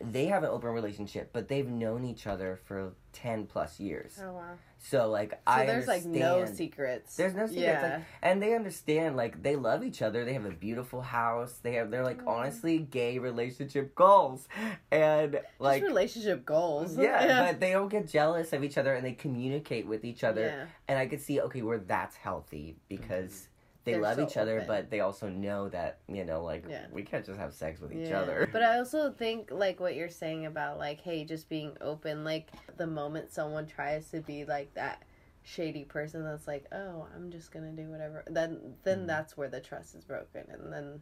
they 0.00 0.26
have 0.26 0.44
an 0.44 0.50
open 0.50 0.70
relationship, 0.70 1.30
but 1.32 1.48
they've 1.48 1.68
known 1.68 2.04
each 2.04 2.26
other 2.28 2.60
for 2.66 2.92
10 3.14 3.46
plus 3.46 3.80
years. 3.80 4.16
Oh 4.24 4.32
wow. 4.32 4.42
So, 4.80 5.08
like, 5.10 5.40
I 5.46 5.56
So 5.56 5.62
I 5.62 5.66
there's 5.66 5.86
like 5.88 6.04
no 6.04 6.44
secrets. 6.46 7.16
There's 7.16 7.34
no 7.34 7.46
secrets, 7.46 7.62
Yeah. 7.82 7.92
like- 7.96 8.04
and 8.22 8.40
they 8.42 8.54
understand 8.54 9.16
like 9.16 9.42
they 9.42 9.56
love 9.56 9.82
each 9.84 10.02
other 10.02 10.24
they 10.24 10.32
have 10.34 10.44
a 10.44 10.50
beautiful 10.50 11.02
house 11.02 11.58
they 11.62 11.74
have 11.74 11.90
they're 11.90 12.04
like 12.04 12.18
Mm-hmm. 12.18 12.28
honestly 12.28 12.78
gay 12.78 13.18
relationship 13.18 13.94
goals 13.94 14.48
and 14.90 15.40
like 15.58 15.82
Just 15.82 15.88
relationship 15.88 16.44
goals. 16.46 16.96
yeah, 16.98 17.50
but 17.50 17.60
they 17.60 17.72
don't 17.72 17.88
get 17.88 18.08
jealous 18.08 18.52
of 18.52 18.62
each 18.64 18.78
other 18.78 18.94
and 18.94 19.04
they 19.04 19.12
communicate 19.12 19.86
with 19.86 20.04
each 20.04 20.22
other 20.24 20.42
Yeah. 20.46 20.66
and 20.86 20.98
i 20.98 21.06
could 21.06 21.20
see 21.20 21.40
okay 21.40 21.62
where 21.62 21.78
that's 21.78 22.16
healthy 22.16 22.76
because 22.88 23.47
they 23.88 23.94
They're 23.94 24.02
love 24.02 24.16
so 24.16 24.26
each 24.26 24.36
other 24.36 24.56
open. 24.56 24.66
but 24.68 24.90
they 24.90 25.00
also 25.00 25.28
know 25.28 25.68
that 25.70 25.98
you 26.08 26.24
know 26.24 26.42
like 26.44 26.64
Yeah. 26.68 26.86
we 26.92 27.02
can't 27.02 27.24
just 27.24 27.38
have 27.38 27.52
sex 27.54 27.80
with 27.80 27.92
each 27.92 28.10
Yeah. 28.10 28.20
other 28.20 28.48
But 28.52 28.62
I 28.62 28.78
also 28.78 29.10
think 29.10 29.50
like 29.50 29.80
what 29.80 29.94
you're 29.96 30.10
saying 30.10 30.46
about 30.46 30.78
like, 30.78 31.00
hey, 31.00 31.24
just 31.24 31.48
being 31.48 31.76
open. 31.80 32.22
Like 32.24 32.50
the 32.76 32.86
moment 32.86 33.32
someone 33.32 33.66
tries 33.66 34.10
to 34.10 34.20
be 34.20 34.44
like 34.44 34.72
that 34.74 35.02
shady 35.42 35.84
person 35.84 36.22
that's 36.24 36.46
like, 36.46 36.66
oh, 36.72 37.06
I'm 37.16 37.30
just 37.30 37.50
gonna 37.52 37.72
do 37.72 37.88
whatever. 37.90 38.24
Then 38.26 38.74
then 38.84 39.04
Mhm. 39.04 39.06
that's 39.06 39.36
where 39.36 39.48
the 39.48 39.60
trust 39.60 39.94
is 39.94 40.04
broken, 40.04 40.44
and 40.52 40.70
then 40.72 41.00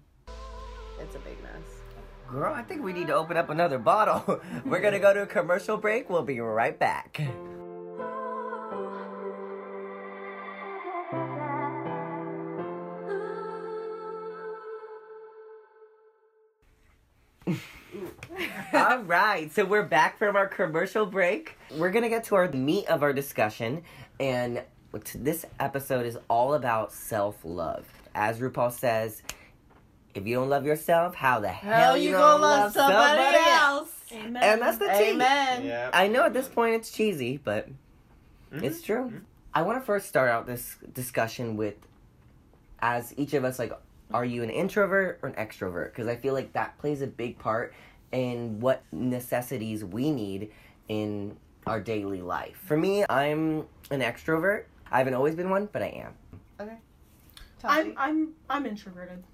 it's 1.01 1.15
a 1.17 1.19
big 1.21 1.43
mess. 1.43 1.83
girl 2.29 2.53
i 2.55 2.63
think 2.63 2.83
we 2.83 2.93
need 2.93 3.07
to 3.07 3.15
open 3.15 3.37
up 3.37 3.51
another 3.51 3.79
bottle 3.79 4.41
we're 4.65 4.81
gonna 4.81 4.99
go 4.99 5.13
to 5.15 5.23
a 5.23 5.27
commercial 5.27 5.77
break 5.77 6.09
we'll 6.11 6.23
be 6.25 6.41
right 6.41 6.77
back 6.79 7.21
right, 19.11 19.53
so 19.53 19.65
we're 19.65 19.83
back 19.85 20.19
from 20.19 20.37
our 20.37 20.47
commercial 20.47 21.07
break. 21.07 21.57
We're 21.77 21.91
gonna 21.91 22.09
get 22.09 22.25
to 22.25 22.35
our 22.35 22.51
meat 22.51 22.87
of 22.87 23.03
our 23.03 23.13
discussion, 23.13 23.83
and 24.21 24.63
this 25.15 25.45
episode 25.61 26.07
is 26.07 26.19
all 26.29 26.55
about 26.55 26.93
self 26.93 27.37
love. 27.45 27.85
As 28.15 28.41
RuPaul 28.41 28.73
says, 28.73 29.23
if 30.15 30.27
you 30.27 30.35
don't 30.37 30.49
love 30.49 30.65
yourself, 30.65 31.15
how 31.15 31.41
the 31.41 31.49
hell, 31.49 31.97
you, 31.97 32.13
gonna, 32.13 32.43
love, 32.43 32.73
somebody, 32.73 33.37
else? 33.39 33.91
Amen. 34.13 34.43
And 34.43 34.63
that's 34.63 34.79
the 34.79 34.87
tea. 34.87 35.11
Amen. 35.11 35.65
Yeah. 35.65 35.91
I 35.93 36.09
know 36.09 36.25
at 36.25 36.33
this 36.33 36.49
point 36.49 36.75
it's 36.75 36.91
cheesy, 36.91 37.39
but 37.43 37.69
Mhm. 38.53 38.63
it's 38.63 38.81
true. 38.83 39.13
I 39.55 39.63
want 39.63 39.81
to 39.81 39.85
first 39.85 40.09
start 40.09 40.31
out 40.31 40.47
this 40.47 40.77
discussion 40.93 41.57
with, 41.57 41.75
as 42.81 43.13
each 43.19 43.35
of 43.35 43.45
us, 43.45 43.59
like, 43.59 43.73
are 44.15 44.25
you 44.25 44.43
an 44.43 44.51
introvert 44.51 45.19
or 45.23 45.29
an 45.29 45.35
extrovert? 45.35 45.87
Because 45.87 46.07
I 46.09 46.17
feel 46.17 46.33
like 46.33 46.53
that 46.55 46.79
plays 46.79 47.03
a 47.03 47.07
big 47.07 47.39
part 47.39 47.75
in 48.13 48.61
what 48.61 48.83
necessities 48.93 49.85
we 49.85 50.11
need 50.11 50.51
in 50.89 51.37
our 51.67 51.81
daily 51.81 52.23
life. 52.23 52.61
For 52.65 52.77
me, 52.77 53.05
I'm 53.09 53.67
an 53.91 54.01
extrovert. 54.01 54.65
I 54.91 54.99
haven't 54.99 55.15
always 55.15 55.35
been 55.35 55.51
one, 55.51 55.69
but 55.73 55.83
I 55.83 56.05
am. 56.05 56.15
Okay. 56.61 56.77
I'm 57.65 57.95
I'm 57.97 58.33
I'm 58.49 58.67
introverted. 58.67 59.25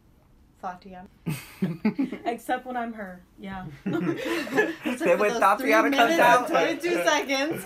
Tatiana. 0.62 1.08
Except 2.24 2.64
when 2.64 2.76
I'm 2.76 2.92
her. 2.94 3.22
Yeah. 3.38 3.66
Then 3.84 5.18
when 5.18 5.38
Tatiana 5.40 5.90
comes 5.94 6.18
out- 6.18 6.48
twenty-two 6.48 6.94
seconds. 7.04 7.64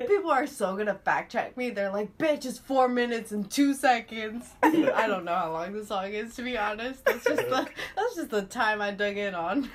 People 0.08 0.30
are 0.30 0.46
so 0.46 0.76
gonna 0.76 0.94
fact 0.94 1.32
check 1.32 1.56
me. 1.56 1.70
They're 1.70 1.90
like, 1.92 2.16
"Bitch, 2.16 2.46
it's 2.46 2.58
four 2.58 2.88
minutes 2.88 3.32
and 3.32 3.50
two 3.50 3.74
seconds." 3.74 4.48
I 4.62 5.06
don't 5.06 5.24
know 5.24 5.34
how 5.34 5.52
long 5.52 5.72
the 5.74 5.84
song 5.84 6.12
is, 6.12 6.34
to 6.36 6.42
be 6.42 6.56
honest. 6.56 7.04
That's 7.04 7.24
just 7.24 7.42
the 7.48 7.68
that's 7.96 8.14
just 8.14 8.30
the 8.30 8.42
time 8.42 8.80
I 8.80 8.92
dug 8.92 9.16
in 9.16 9.34
on. 9.34 9.68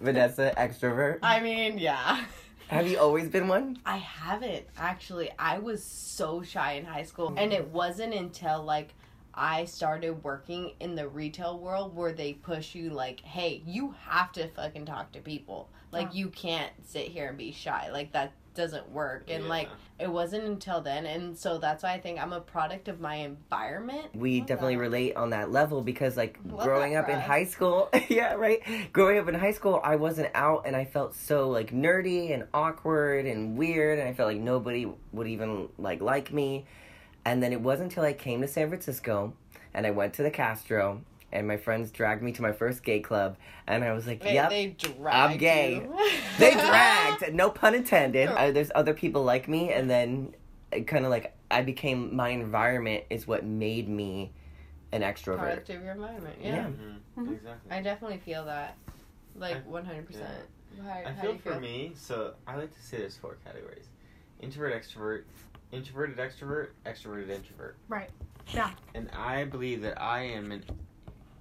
Vanessa, 0.00 0.52
extrovert. 0.56 1.18
I 1.22 1.40
mean, 1.40 1.78
yeah. 1.78 2.24
Have 2.68 2.88
you 2.88 2.98
always 2.98 3.28
been 3.28 3.48
one? 3.48 3.78
I 3.84 3.98
haven't 3.98 4.64
actually. 4.78 5.30
I 5.38 5.58
was 5.58 5.84
so 5.84 6.42
shy 6.42 6.72
in 6.74 6.84
high 6.86 7.02
school, 7.02 7.34
and 7.36 7.52
it 7.52 7.68
wasn't 7.68 8.14
until 8.14 8.62
like 8.64 8.94
I 9.34 9.64
started 9.64 10.22
working 10.22 10.72
in 10.80 10.94
the 10.94 11.08
retail 11.08 11.58
world 11.58 11.96
where 11.96 12.12
they 12.12 12.34
push 12.34 12.74
you 12.74 12.90
like, 12.90 13.20
"Hey, 13.20 13.62
you 13.66 13.94
have 14.06 14.32
to 14.32 14.48
fucking 14.48 14.86
talk 14.86 15.12
to 15.12 15.20
people. 15.20 15.68
Like, 15.90 16.08
Huh. 16.08 16.12
you 16.14 16.28
can't 16.28 16.72
sit 16.84 17.08
here 17.08 17.28
and 17.28 17.38
be 17.38 17.52
shy. 17.52 17.90
Like 17.90 18.12
that 18.12 18.32
doesn't 18.54 18.90
work." 18.90 19.30
And 19.30 19.44
Yeah. 19.44 19.48
like, 19.48 19.68
it 19.98 20.10
wasn't 20.10 20.44
until 20.44 20.80
then, 20.82 21.06
and 21.06 21.38
so 21.38 21.56
that's 21.58 21.82
why 21.82 21.92
I 21.92 22.00
think 22.00 22.20
I'm 22.22 22.32
a 22.34 22.40
product 22.40 22.88
of 22.88 23.00
my 23.00 23.14
environment. 23.16 24.14
We 24.14 24.40
Love 24.40 24.48
definitely 24.48 24.76
that. 24.76 24.82
relate 24.82 25.16
on 25.16 25.30
that 25.30 25.50
level 25.50 25.80
because, 25.80 26.16
like, 26.16 26.38
Love 26.44 26.60
growing 26.64 26.96
up 26.96 27.08
in 27.08 27.18
high 27.18 27.44
school, 27.44 27.88
yeah, 28.08 28.34
right. 28.34 28.60
Growing 28.92 29.18
up 29.18 29.28
in 29.28 29.34
high 29.34 29.52
school, 29.52 29.80
I 29.82 29.96
wasn't 29.96 30.30
out, 30.34 30.66
and 30.66 30.76
I 30.76 30.84
felt 30.84 31.14
so 31.14 31.48
like 31.48 31.70
nerdy 31.70 32.34
and 32.34 32.44
awkward 32.52 33.24
and 33.26 33.56
weird, 33.56 33.98
and 33.98 34.08
I 34.08 34.12
felt 34.12 34.28
like 34.28 34.40
nobody 34.40 34.86
would 35.12 35.26
even 35.26 35.68
like 35.78 36.02
like 36.02 36.32
me. 36.32 36.66
And 37.24 37.42
then 37.42 37.52
it 37.52 37.60
wasn't 37.60 37.90
until 37.90 38.04
I 38.04 38.12
came 38.12 38.40
to 38.42 38.48
San 38.48 38.68
Francisco, 38.68 39.32
and 39.74 39.86
I 39.86 39.90
went 39.90 40.14
to 40.14 40.22
the 40.22 40.30
Castro, 40.30 41.02
and 41.30 41.46
my 41.46 41.56
friends 41.56 41.90
dragged 41.90 42.22
me 42.22 42.32
to 42.32 42.42
my 42.42 42.52
first 42.52 42.82
gay 42.82 43.00
club, 43.00 43.36
and 43.66 43.84
I 43.84 43.92
was 43.92 44.06
like, 44.06 44.22
They, 44.22 44.34
"Yep, 44.34 44.50
they 44.50 44.66
dragged 44.78 45.38
gay. 45.40 45.74
you. 45.76 45.94
they 46.38 46.52
dragged 46.54 47.32
no 47.34 47.50
pun 47.50 47.74
intended 47.74 48.28
uh, 48.30 48.50
there's 48.50 48.70
other 48.74 48.94
people 48.94 49.22
like 49.22 49.48
me 49.48 49.70
and 49.70 49.88
then 49.90 50.34
kind 50.86 51.04
of 51.04 51.10
like 51.10 51.36
i 51.50 51.60
became 51.60 52.16
my 52.16 52.30
environment 52.30 53.04
is 53.10 53.26
what 53.26 53.44
made 53.44 53.86
me 53.86 54.32
an 54.92 55.02
extrovert 55.02 55.38
product 55.38 55.70
of 55.70 55.82
your 55.82 55.92
environment. 55.92 56.36
Yeah. 56.40 56.54
Yeah, 56.54 56.66
Mhm, 56.68 56.98
Mhm. 57.18 57.32
Exactly. 57.34 57.70
I 57.70 57.80
definitely 57.82 58.18
feel 58.18 58.44
that, 58.46 58.76
like 59.36 59.56
I- 59.56 59.60
one 59.60 59.84
hundred 59.84 60.06
percent. 60.06 60.28
How 60.82 60.90
I 60.90 61.12
how 61.12 61.22
do 61.22 61.38
feel 61.38 61.54
for 61.54 61.60
me, 61.60 61.92
so 61.94 62.34
I 62.46 62.56
like 62.56 62.74
to 62.74 62.82
say 62.82 62.98
there's 62.98 63.16
four 63.16 63.36
categories: 63.44 63.86
introvert, 64.40 64.74
extrovert, 64.74 65.24
introverted, 65.72 66.16
extrovert, 66.18 66.68
extroverted, 66.86 67.30
introvert. 67.30 67.76
Right. 67.88 68.10
Yeah. 68.52 68.70
And 68.94 69.10
I 69.16 69.44
believe 69.44 69.82
that 69.82 70.00
I 70.00 70.20
am 70.22 70.52
an 70.52 70.64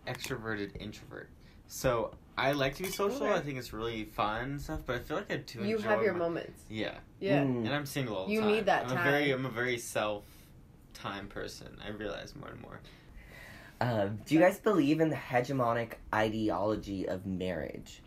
extroverted 0.07 0.79
introvert. 0.81 1.29
So 1.67 2.13
I 2.38 2.53
like 2.53 2.75
to 2.75 2.83
be 2.83 2.89
social. 2.89 3.23
Okay. 3.27 3.33
I 3.33 3.39
think 3.41 3.57
it's 3.57 3.73
really 3.73 4.05
fun 4.05 4.43
and 4.43 4.61
stuff. 4.61 4.81
But 4.85 4.95
I 4.95 5.00
feel 5.00 5.17
like 5.17 5.31
I 5.31 5.38
do 5.38 5.63
You 5.63 5.77
enjoy 5.77 5.88
have 5.89 6.01
your 6.01 6.13
my- 6.13 6.19
moments. 6.19 6.63
Yeah, 6.69 6.95
Yeah. 7.19 7.43
Mm. 7.43 7.65
and 7.65 7.69
I'm 7.73 7.85
single 7.85 8.15
all 8.15 8.25
the 8.27 8.33
You 8.33 8.41
time. 8.41 8.51
need 8.51 8.65
that 8.65 8.85
I'm 8.88 8.97
A 8.97 9.03
very. 9.03 9.31
I'm 9.31 9.45
a 9.45 9.50
very 9.50 9.77
self 9.77 10.23
time 10.93 11.27
person. 11.27 11.77
I 11.85 11.89
realize 11.89 12.35
more 12.35 12.50
and 12.50 12.61
more. 12.61 12.79
Uh, 13.79 14.09
do 14.25 14.35
you 14.35 14.39
guys 14.41 14.59
believe 14.59 15.01
in 15.01 15.09
the 15.09 15.15
hegemonic 15.15 15.93
ideology 16.13 17.07
of 17.09 17.25
marriage 17.25 18.03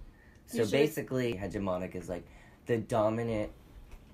so 0.46 0.64
basically 0.66 1.34
hegemonic 1.34 1.96
is 1.96 2.08
like 2.08 2.24
the 2.66 2.78
dominant 2.78 3.50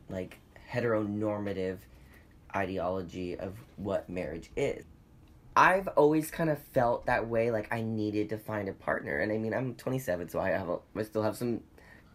like 0.08 0.38
heteronormative 0.72 1.76
ideology 2.54 3.38
of 3.38 3.54
what 3.76 4.08
marriage 4.08 4.50
is 4.56 4.84
I've 5.56 5.88
always 5.88 6.30
kind 6.30 6.48
of 6.48 6.58
felt 6.58 7.06
that 7.06 7.28
way, 7.28 7.50
like 7.50 7.72
I 7.72 7.82
needed 7.82 8.30
to 8.30 8.38
find 8.38 8.68
a 8.68 8.72
partner, 8.72 9.18
and 9.18 9.32
I 9.32 9.36
mean 9.36 9.52
I'm 9.52 9.74
27, 9.74 10.28
so 10.28 10.40
I 10.40 10.50
have 10.50 10.68
a, 10.68 10.78
I 10.96 11.02
still 11.02 11.22
have 11.22 11.36
some 11.36 11.60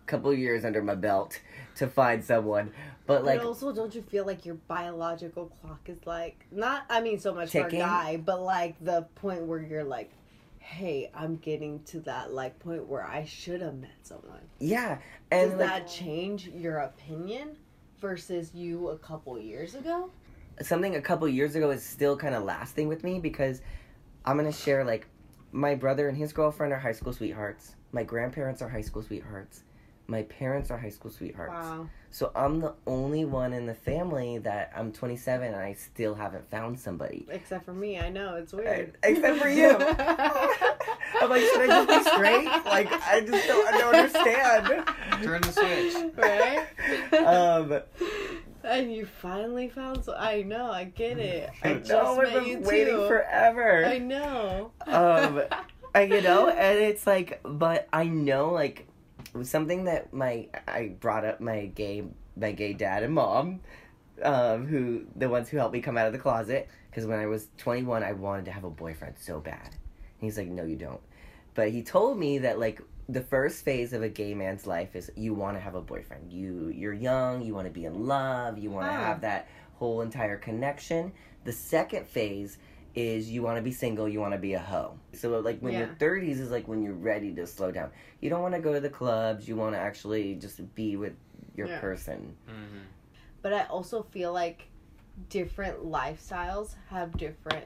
couple 0.06 0.34
years 0.34 0.64
under 0.64 0.82
my 0.82 0.96
belt 0.96 1.40
to 1.76 1.88
find 1.88 2.24
someone. 2.24 2.72
But 3.06 3.26
like, 3.26 3.40
but 3.40 3.48
also, 3.48 3.74
don't 3.74 3.94
you 3.94 4.02
feel 4.02 4.26
like 4.26 4.46
your 4.46 4.56
biological 4.56 5.52
clock 5.62 5.82
is 5.88 5.98
like 6.06 6.46
not? 6.52 6.86
I 6.90 7.02
mean, 7.02 7.20
so 7.20 7.34
much 7.34 7.52
for 7.52 7.68
a 7.68 7.72
guy, 7.72 8.18
but 8.18 8.42
like 8.42 8.84
the 8.84 9.04
point 9.16 9.44
where 9.44 9.62
you're 9.62 9.84
like, 9.84 10.12
"Hey, 10.60 11.12
I'm 11.14 11.36
getting 11.36 11.84
to 11.84 12.00
that 12.02 12.34
like 12.34 12.58
point 12.60 12.88
where 12.88 13.06
I 13.06 13.26
should 13.26 13.62
have 13.62 13.76
met 13.76 13.98
someone." 14.04 14.42
yeah, 14.60 15.00
and 15.30 15.52
Does 15.52 15.60
like, 15.60 15.70
that 15.70 15.88
change 15.88 16.48
your 16.48 16.80
opinion 16.80 17.58
versus 18.00 18.56
you 18.56 18.90
a 18.90 18.98
couple 18.98 19.38
years 19.38 19.76
ago? 19.76 20.10
Something 20.62 20.96
a 20.96 21.02
couple 21.02 21.28
years 21.28 21.56
ago 21.56 21.72
is 21.72 21.84
still 21.84 22.16
kind 22.18 22.36
of 22.36 22.44
lasting 22.44 22.88
with 22.88 23.04
me 23.04 23.20
because 23.20 23.62
I'm 24.26 24.38
gonna 24.38 24.52
share 24.52 24.84
like 24.84 25.08
my 25.52 25.76
brother 25.76 26.08
and 26.10 26.18
his 26.18 26.34
girlfriend 26.34 26.74
are 26.74 26.80
high 26.80 26.92
school 26.92 27.14
sweethearts. 27.14 27.76
My 27.92 28.04
grandparents 28.04 28.62
are 28.62 28.70
high 28.70 28.82
school 28.82 29.04
sweethearts. 29.04 29.64
My 30.08 30.22
parents 30.24 30.70
are 30.70 30.78
high 30.78 30.90
school 30.90 31.10
sweethearts. 31.12 31.54
Wow. 31.54 31.90
So 32.12 32.32
I'm 32.36 32.60
the 32.62 32.74
only 32.86 33.26
one 33.26 33.54
in 33.54 33.66
the 33.66 33.74
family 33.74 34.38
that 34.40 34.72
I'm 34.76 34.92
27 34.92 35.48
and 35.48 35.56
I 35.56 35.74
still 35.74 36.14
haven't 36.14 36.50
found 36.50 36.80
somebody. 36.80 37.26
Except 37.30 37.66
for 37.66 37.74
me, 37.74 38.00
I 38.00 38.10
know 38.10 38.36
it's 38.36 38.54
weird. 38.54 38.98
Except 39.04 39.40
for 39.40 39.50
you. 39.50 39.70
I'm 41.22 41.30
like, 41.30 41.42
should 41.42 41.62
I 41.62 41.68
just 41.68 41.88
be 41.90 42.10
straight? 42.12 42.46
Like, 42.66 42.92
I 42.92 43.22
just 43.22 43.48
don't, 43.48 43.68
I 43.74 43.78
don't 43.80 43.96
understand. 43.96 45.24
Turn 45.24 45.42
the 45.42 45.52
switch. 45.52 46.14
right? 46.18 46.68
Um, 47.26 47.82
and 48.66 48.94
you 48.94 49.06
finally 49.06 49.70
found. 49.70 50.04
So 50.04 50.16
I 50.16 50.42
know. 50.42 50.72
I 50.72 50.86
get 50.86 51.18
it. 51.18 51.50
I 51.64 51.76
just 51.76 51.90
know 51.90 52.20
I've 52.20 52.34
met 52.34 52.44
been 52.44 52.46
you 52.46 52.60
waiting 52.60 52.96
too. 52.96 53.08
forever. 53.08 53.86
I 53.86 53.98
know. 53.98 54.72
Um, 54.88 55.44
I, 55.94 56.02
you 56.04 56.22
know, 56.22 56.50
and 56.58 56.80
it's 56.80 57.08
like, 57.08 57.40
but 57.44 57.88
I 57.94 58.06
know, 58.06 58.52
like, 58.52 58.88
something 59.44 59.86
that 59.86 60.14
my 60.14 60.48
I 60.68 60.96
brought 61.00 61.26
up 61.26 61.42
my 61.42 61.66
gay 61.68 62.04
my 62.38 62.52
gay 62.52 62.74
dad 62.74 63.04
and 63.04 63.14
mom, 63.14 63.62
um, 64.24 64.66
who 64.68 65.06
the 65.16 65.30
ones 65.30 65.50
who 65.50 65.58
helped 65.58 65.74
me 65.74 65.82
come 65.82 65.98
out 65.98 66.08
of 66.08 66.14
the 66.14 66.20
closet. 66.20 66.70
Because 66.90 67.06
when 67.06 67.20
I 67.20 67.26
was 67.26 67.50
21, 67.58 68.04
I 68.04 68.14
wanted 68.14 68.46
to 68.46 68.52
have 68.52 68.64
a 68.64 68.70
boyfriend 68.70 69.16
so 69.20 69.42
bad. 69.42 69.68
And 69.68 70.22
he's 70.22 70.38
like, 70.38 70.48
no, 70.48 70.64
you 70.64 70.78
don't. 70.78 71.02
But 71.56 71.70
he 71.72 71.82
told 71.82 72.20
me 72.20 72.38
that 72.40 72.60
like 72.60 72.82
the 73.10 73.22
first 73.22 73.64
phase 73.66 73.94
of 73.94 74.04
a 74.04 74.10
gay 74.10 74.34
man's 74.34 74.68
life 74.68 74.96
is 74.96 75.12
you 75.16 75.34
want 75.34 75.58
to 75.58 75.62
have 75.62 75.76
a 75.76 75.82
boyfriend. 75.82 76.32
You 76.32 76.70
you're 76.76 76.94
young, 76.94 77.42
you 77.42 77.56
want 77.56 77.68
to 77.68 77.74
be 77.74 77.86
in 77.86 78.06
love, 78.06 78.58
you 78.60 78.70
want 78.70 78.88
to 78.88 78.94
Ah. 78.94 79.04
have 79.06 79.22
that 79.22 79.48
whole 79.76 80.02
entire 80.02 80.38
connection. 80.38 81.12
The 81.46 81.52
second 81.52 82.08
phase 82.08 82.58
is 82.96 83.30
you 83.30 83.42
want 83.42 83.58
to 83.58 83.62
be 83.62 83.72
single, 83.72 84.08
you 84.08 84.20
want 84.22 84.34
to 84.34 84.38
be 84.40 84.54
a 84.54 84.60
hoe. 84.60 84.98
So 85.14 85.40
like 85.40 85.60
when 85.60 85.74
Yeah. 85.74 85.80
your 85.80 85.88
30s 86.00 86.40
is 86.40 86.50
like 86.52 86.68
when 86.68 86.82
you're 86.82 86.94
ready 86.94 87.34
to 87.36 87.46
slow 87.48 87.72
down. 87.72 87.92
You 88.22 88.30
don't 88.30 88.42
want 88.42 88.54
to 88.56 88.62
go 88.62 88.74
to 88.74 88.80
the 88.80 88.90
clubs, 88.90 89.48
you 89.48 89.56
want 89.56 89.76
to 89.76 89.80
actually 89.80 90.36
just 90.36 90.74
be 90.76 90.96
with 90.96 91.14
your 91.56 91.68
Yeah. 91.68 91.80
person. 91.80 92.36
hmm 92.48 92.84
But 93.42 93.54
I 93.54 93.66
also 93.66 94.04
feel 94.04 94.34
like 94.34 94.68
different 95.30 95.84
lifestyles 95.86 96.76
have 96.90 97.16
different 97.18 97.66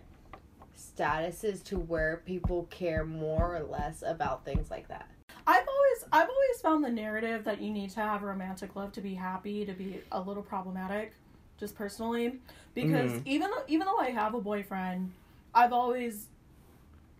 statuses 0.79 1.63
to 1.65 1.77
where 1.77 2.21
people 2.25 2.63
care 2.69 3.05
more 3.05 3.55
or 3.55 3.63
less 3.63 4.03
about 4.05 4.45
things 4.45 4.71
like 4.71 4.88
that. 4.88 5.09
I've 5.45 5.67
always 5.67 6.05
I've 6.12 6.29
always 6.29 6.62
found 6.62 6.83
the 6.83 6.89
narrative 6.89 7.43
that 7.43 7.62
you 7.62 7.71
need 7.71 7.89
to 7.91 8.00
have 8.00 8.24
romantic 8.24 8.75
love 8.75 8.91
to 8.93 9.01
be 9.01 9.13
happy 9.13 9.65
to 9.65 9.74
be 9.74 10.01
a 10.12 10.19
little 10.19 10.43
problematic, 10.43 11.13
just 11.57 11.75
personally, 11.75 12.39
because 12.74 13.12
Mhm. 13.12 13.21
even 13.25 13.51
though 13.51 13.63
even 13.67 13.86
though 13.88 13.98
I 13.98 14.09
have 14.12 14.33
a 14.33 14.41
boyfriend, 14.41 15.12
I've 15.53 15.74
always 15.74 16.27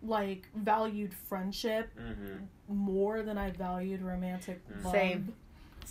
like 0.02 0.48
valued 0.54 1.12
friendship 1.12 1.90
hmm 1.96 2.44
more 2.68 3.22
than 3.22 3.36
I 3.36 3.50
valued 3.50 4.00
romantic 4.00 4.60
Mm. 4.68 4.84
love. 4.84 4.92
Same. 4.92 5.34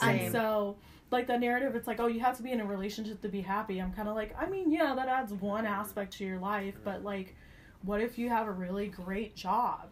And 0.01 0.21
Same. 0.21 0.31
so, 0.31 0.77
like 1.11 1.27
the 1.27 1.37
narrative, 1.37 1.75
it's 1.75 1.87
like, 1.87 1.99
oh, 1.99 2.07
you 2.07 2.21
have 2.21 2.37
to 2.37 2.43
be 2.43 2.51
in 2.53 2.61
a 2.61 2.65
relationship 2.65 3.21
to 3.21 3.27
be 3.27 3.41
happy. 3.41 3.79
I'm 3.79 3.91
kind 3.91 4.07
of 4.07 4.15
like, 4.15 4.33
I 4.39 4.49
mean, 4.49 4.71
yeah, 4.71 4.95
that 4.95 5.09
adds 5.09 5.33
one 5.33 5.65
aspect 5.65 6.13
to 6.17 6.25
your 6.25 6.39
life, 6.39 6.75
but 6.85 7.03
like, 7.03 7.35
what 7.83 8.01
if 8.01 8.17
you 8.17 8.29
have 8.29 8.47
a 8.47 8.51
really 8.51 8.87
great 8.87 9.35
job? 9.35 9.89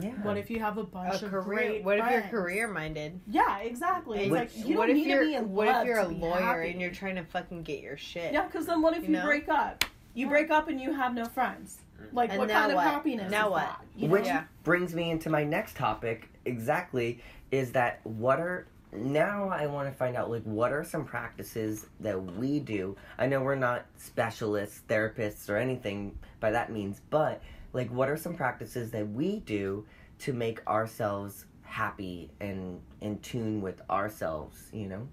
Yeah. 0.00 0.10
What 0.22 0.36
if 0.36 0.50
you 0.50 0.60
have 0.60 0.76
a 0.76 0.84
bunch 0.84 1.22
A 1.22 1.24
of 1.26 1.30
career. 1.30 1.42
great 1.42 1.84
What 1.84 1.98
if 1.98 2.10
you're 2.10 2.20
career 2.22 2.68
minded? 2.68 3.18
Yeah, 3.26 3.60
exactly. 3.60 4.18
It's 4.24 4.30
like 4.30 4.50
you 4.68 4.76
what 4.76 4.86
don't 4.88 4.96
if 4.98 5.02
need 5.02 5.06
you're 5.10 5.20
to 5.20 5.26
be 5.26 5.34
in 5.36 5.50
what 5.50 5.68
if 5.68 5.86
you're 5.86 5.98
a 6.00 6.08
lawyer 6.08 6.40
happy. 6.42 6.70
and 6.72 6.80
you're 6.80 6.90
trying 6.90 7.16
to 7.16 7.24
fucking 7.24 7.62
get 7.62 7.80
your 7.80 7.96
shit? 7.96 8.32
yeah, 8.34 8.44
because 8.46 8.66
then 8.66 8.82
what 8.82 8.92
if 8.94 9.04
You 9.04 9.08
you, 9.10 9.12
know? 9.16 9.24
break 9.24 9.48
up? 9.48 9.84
You 10.12 10.28
break 10.28 10.50
up 10.50 10.68
and 10.68 10.78
you 10.80 10.92
have 10.92 11.14
no 11.14 11.24
friends. 11.24 11.78
Like, 12.12 12.30
And 12.30 12.38
what 12.38 12.48
kind 12.50 12.74
what? 12.74 12.86
of 12.86 12.92
happiness? 12.92 13.30
Now 13.30 13.46
is 13.46 13.50
what? 13.52 13.62
that, 13.62 13.84
you 13.96 14.08
know? 14.08 14.12
Which 14.12 14.26
Yeah. 14.26 14.44
brings 14.62 14.94
me 14.94 15.10
into 15.10 15.30
my 15.30 15.42
next 15.44 15.76
topic 15.76 16.28
exactly 16.44 17.20
is 17.50 17.72
that 17.72 18.00
what 18.04 18.40
are 18.40 18.66
now 18.92 19.48
I 19.48 19.66
want 19.66 19.88
to 19.90 19.94
find 19.94 20.16
out 20.16 20.30
like 20.30 20.42
what 20.44 20.72
are 20.72 20.84
some 20.84 21.04
practices 21.04 21.86
that 22.00 22.20
we 22.36 22.60
do. 22.60 22.96
I 23.18 23.26
know 23.26 23.42
we're 23.42 23.54
not 23.54 23.84
specialists, 23.96 24.82
therapists 24.88 25.48
or 25.48 25.56
anything 25.56 26.18
by 26.40 26.50
that 26.52 26.72
means, 26.72 27.00
but 27.10 27.42
like 27.72 27.90
what 27.90 28.08
are 28.08 28.16
some 28.16 28.34
practices 28.34 28.90
that 28.92 29.08
we 29.08 29.40
do 29.40 29.84
to 30.20 30.32
make 30.32 30.66
ourselves 30.66 31.44
happy 31.62 32.30
and 32.40 32.80
in 33.00 33.18
tune 33.20 33.60
with 33.60 33.80
ourselves, 33.90 34.70
you 34.72 34.86
know? 34.86 35.06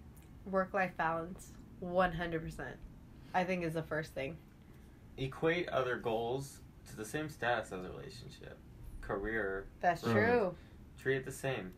Work 0.46 0.74
life 0.74 0.96
balance. 0.98 1.52
One 1.80 2.14
hundred 2.14 2.44
percent. 2.44 2.78
I 3.34 3.44
think 3.44 3.64
is 3.64 3.74
the 3.74 3.84
first 3.84 4.14
thing. 4.14 4.38
Equate 5.18 5.68
other 5.70 5.98
goals 5.98 6.60
to 6.90 6.96
the 6.96 7.06
same 7.06 7.30
status 7.30 7.68
as 7.72 7.74
a 7.74 7.90
relationship. 7.90 8.58
Career, 9.02 9.68
That's 9.82 10.02
Mhm. 10.02 10.12
true. 10.14 10.56
treat 10.98 11.18
it 11.18 11.26
the 11.26 11.32
same. 11.32 11.74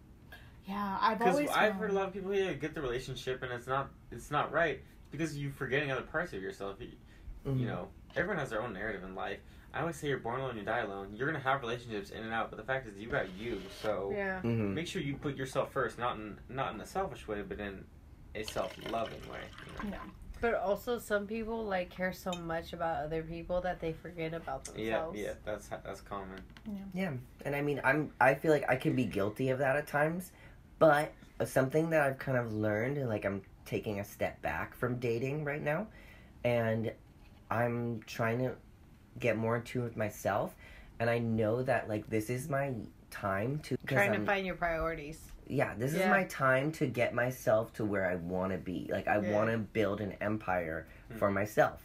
Yeah, 0.68 0.98
I've 1.02 1.18
Because 1.18 1.36
always 1.36 1.50
I've 1.50 1.70
found- 1.72 1.80
heard 1.80 1.90
a 1.92 1.94
lot 1.94 2.08
of 2.08 2.14
people 2.14 2.34
yeah 2.34 2.54
get 2.54 2.74
the 2.74 2.82
relationship 2.82 3.42
and 3.44 3.52
it's 3.54 3.68
not 3.68 3.90
it's 4.12 4.30
not 4.32 4.52
right 4.52 4.82
because 5.12 5.38
you're 5.38 5.52
forgetting 5.52 5.92
other 5.92 6.02
parts 6.02 6.34
of 6.34 6.42
yourself. 6.42 6.76
You, 6.82 6.90
Mhm. 7.46 7.60
you 7.60 7.66
know, 7.68 7.88
everyone 8.16 8.38
has 8.40 8.50
their 8.50 8.62
own 8.62 8.74
narrative 8.74 9.04
in 9.04 9.16
life. 9.16 9.40
I 9.74 9.82
always 9.82 9.96
say 9.96 10.08
you're 10.10 10.18
born 10.20 10.42
alone, 10.42 10.58
you 10.58 10.64
die 10.64 10.80
alone. 10.80 11.14
You're 11.16 11.28
gonna 11.28 11.40
have 11.44 11.62
relationships 11.62 12.10
in 12.10 12.24
and 12.24 12.34
out, 12.34 12.50
but 12.50 12.58
the 12.58 12.64
fact 12.64 12.88
is 12.88 12.98
you 13.00 13.08
got 13.10 13.30
you. 13.34 13.62
So 13.82 14.12
Yeah. 14.14 14.42
Mhm. 14.42 14.74
make 14.74 14.88
sure 14.88 15.02
you 15.02 15.16
put 15.16 15.36
yourself 15.36 15.72
first, 15.72 15.98
not 15.98 16.18
in 16.18 16.38
not 16.50 16.74
in 16.74 16.82
a 16.82 16.86
selfish 16.86 17.28
way, 17.28 17.42
but 17.44 17.60
in 17.60 17.86
a 18.36 18.44
self-loving 18.44 19.30
way. 19.32 19.40
You 19.84 19.90
know? 19.90 19.96
Yeah. 19.96 20.04
But 20.40 20.54
also, 20.54 21.00
some 21.00 21.26
people 21.26 21.64
like 21.66 21.90
care 21.90 22.14
so 22.14 22.32
much 22.32 22.72
about 22.74 23.04
other 23.04 23.24
people 23.24 23.60
that 23.62 23.80
they 23.80 23.94
forget 23.94 24.34
about 24.36 24.68
Yeah, 24.76 24.84
themselves. 25.08 25.20
yeah, 25.20 25.34
that's 25.44 25.68
that's 25.70 26.02
common. 26.02 26.42
Yeah, 26.94 27.14
and 27.44 27.56
I 27.56 27.62
mean, 27.62 27.82
I'm 27.84 28.12
I 28.22 28.36
feel 28.36 28.52
like 28.52 28.66
I 28.70 28.76
can 28.76 28.96
be 28.96 29.06
guilty 29.06 29.50
of 29.50 29.58
that 29.60 29.76
at 29.78 29.88
times, 29.88 30.32
but 30.80 31.12
something 31.46 31.90
that 31.92 32.02
I've 32.02 32.20
kind 32.20 32.38
of 32.38 32.54
learned, 32.54 33.08
like 33.08 33.26
I'm 33.26 33.42
taking 33.66 34.00
a 34.00 34.04
step 34.04 34.42
back 34.42 34.76
from 34.76 34.98
dating 35.00 35.44
right 35.44 35.62
now, 35.62 35.88
and 36.44 36.92
I'm 37.50 38.02
trying 38.06 38.40
to 38.40 38.54
get 39.20 39.38
more 39.38 39.56
in 39.58 39.64
tune 39.64 39.84
with 39.84 39.98
myself, 39.98 40.56
and 41.00 41.10
I 41.10 41.20
know 41.20 41.64
that 41.64 41.90
like 41.90 42.10
this 42.10 42.30
is 42.30 42.50
my 42.50 42.74
time 43.10 43.60
to 43.64 43.78
Trying 43.88 44.12
I'm- 44.12 44.20
to 44.22 44.26
find 44.26 44.46
your 44.46 44.56
priorities. 44.56 45.20
yeah, 45.48 45.74
this 45.78 45.94
is 45.94 46.06
my 46.08 46.26
time 46.26 46.72
to 46.74 46.88
get 46.88 47.14
myself 47.14 47.74
to 47.76 47.86
where 47.86 48.06
I 48.10 48.16
want 48.16 48.52
to 48.52 48.58
be. 48.58 48.90
Like 48.92 49.08
I 49.08 49.20
Yeah. 49.20 49.32
want 49.34 49.50
to 49.52 49.58
build 49.58 50.02
an 50.02 50.14
empire 50.22 50.86
Hmm. 51.12 51.18
for 51.18 51.32
myself. 51.32 51.82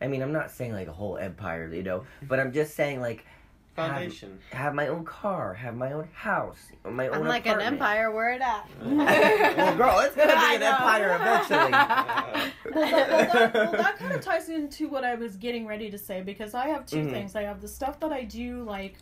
I 0.00 0.08
mean, 0.08 0.20
I'm 0.22 0.32
not 0.32 0.50
saying 0.50 0.72
like 0.72 0.88
a 0.88 0.92
whole 0.92 1.16
empire, 1.16 1.72
you 1.72 1.82
know, 1.84 2.04
but 2.28 2.40
I'm 2.40 2.52
just 2.52 2.74
saying 2.74 3.00
like 3.00 3.18
have, 3.18 3.33
Foundation. 3.76 4.38
have 4.50 4.74
my 4.74 4.88
own 4.88 5.04
car, 5.04 5.54
have 5.54 5.74
my 5.76 5.92
own 5.92 6.08
house, 6.12 6.58
my 6.84 7.08
own 7.08 7.14
I'm 7.22 7.26
like 7.28 7.46
an 7.46 7.60
empire. 7.60 8.10
Where 8.12 8.32
it 8.32 8.40
at? 8.40 8.68
well, 8.82 9.76
girl, 9.76 9.98
it's 10.00 10.14
gonna 10.14 10.32
be 10.32 10.56
an 10.56 10.62
empire 10.62 11.18
eventually. 11.20 12.50
Well, 12.74 12.90
that, 12.90 13.08
well, 13.08 13.28
that, 13.32 13.54
well, 13.54 13.72
that 13.72 13.98
kind 13.98 14.12
of 14.12 14.20
ties 14.20 14.48
into 14.48 14.88
what 14.88 15.04
I 15.04 15.14
was 15.14 15.36
getting 15.36 15.64
ready 15.66 15.90
to 15.90 15.98
say 15.98 16.22
because 16.22 16.54
I 16.54 16.66
have 16.68 16.86
2 16.86 16.96
Mhm. 16.96 17.10
things. 17.10 17.36
I 17.36 17.42
have 17.42 17.60
the 17.60 17.68
stuff 17.68 18.00
that 18.00 18.10
I 18.12 18.24
do, 18.24 18.62
like 18.64 18.96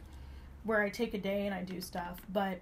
where 0.64 0.82
I 0.82 0.90
take 0.90 1.14
a 1.14 1.18
day 1.18 1.46
and 1.46 1.54
I 1.54 1.62
do 1.62 1.80
stuff, 1.80 2.20
but 2.32 2.60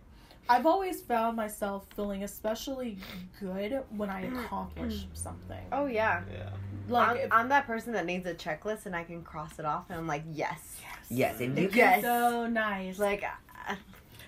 I've 0.49 0.67
always 0.67 1.01
found 1.01 1.37
myself 1.37 1.87
feeling 1.95 2.23
especially 2.25 2.99
good 3.41 3.83
when 3.97 4.11
I 4.11 4.23
accomplish 4.27 5.07
something. 5.15 5.65
Oh 5.73 5.87
yeah. 5.87 6.23
yeah. 6.33 6.51
like 6.89 7.09
I'm, 7.09 7.17
if, 7.17 7.33
I'm 7.33 7.49
that 7.51 7.67
person 7.67 7.93
that 7.95 8.05
needs 8.07 8.27
a 8.27 8.35
checklist 8.35 8.87
and 8.87 8.95
I 8.97 9.05
can 9.05 9.23
cross 9.23 9.59
it 9.59 9.65
off 9.65 9.85
and 9.91 9.99
I'm 9.99 10.07
like, 10.07 10.25
yes. 10.33 10.81
yes, 10.83 10.90
if 11.11 11.59
you 11.59 11.69
can. 11.69 11.77
Yes. 11.77 12.03
so 12.03 12.47
nice. 12.47 12.99
Like, 12.99 13.25
uh, 13.25 13.75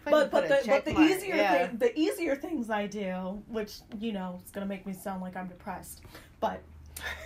I 0.06 0.10
but 0.10 0.30
but 0.30 0.48
the 0.48 0.62
but 0.66 0.84
the 0.84 0.92
mark, 0.92 1.10
easier 1.10 1.36
yeah. 1.36 1.66
thing 1.66 1.78
the 1.78 1.98
easier 1.98 2.34
things 2.36 2.70
I 2.70 2.86
do, 2.86 3.42
which 3.48 3.76
you 3.98 4.12
know, 4.12 4.38
it's 4.42 4.50
gonna 4.50 4.66
make 4.66 4.86
me 4.86 4.92
sound 4.92 5.22
like 5.22 5.36
I'm 5.36 5.48
depressed, 5.48 6.02
but 6.40 6.60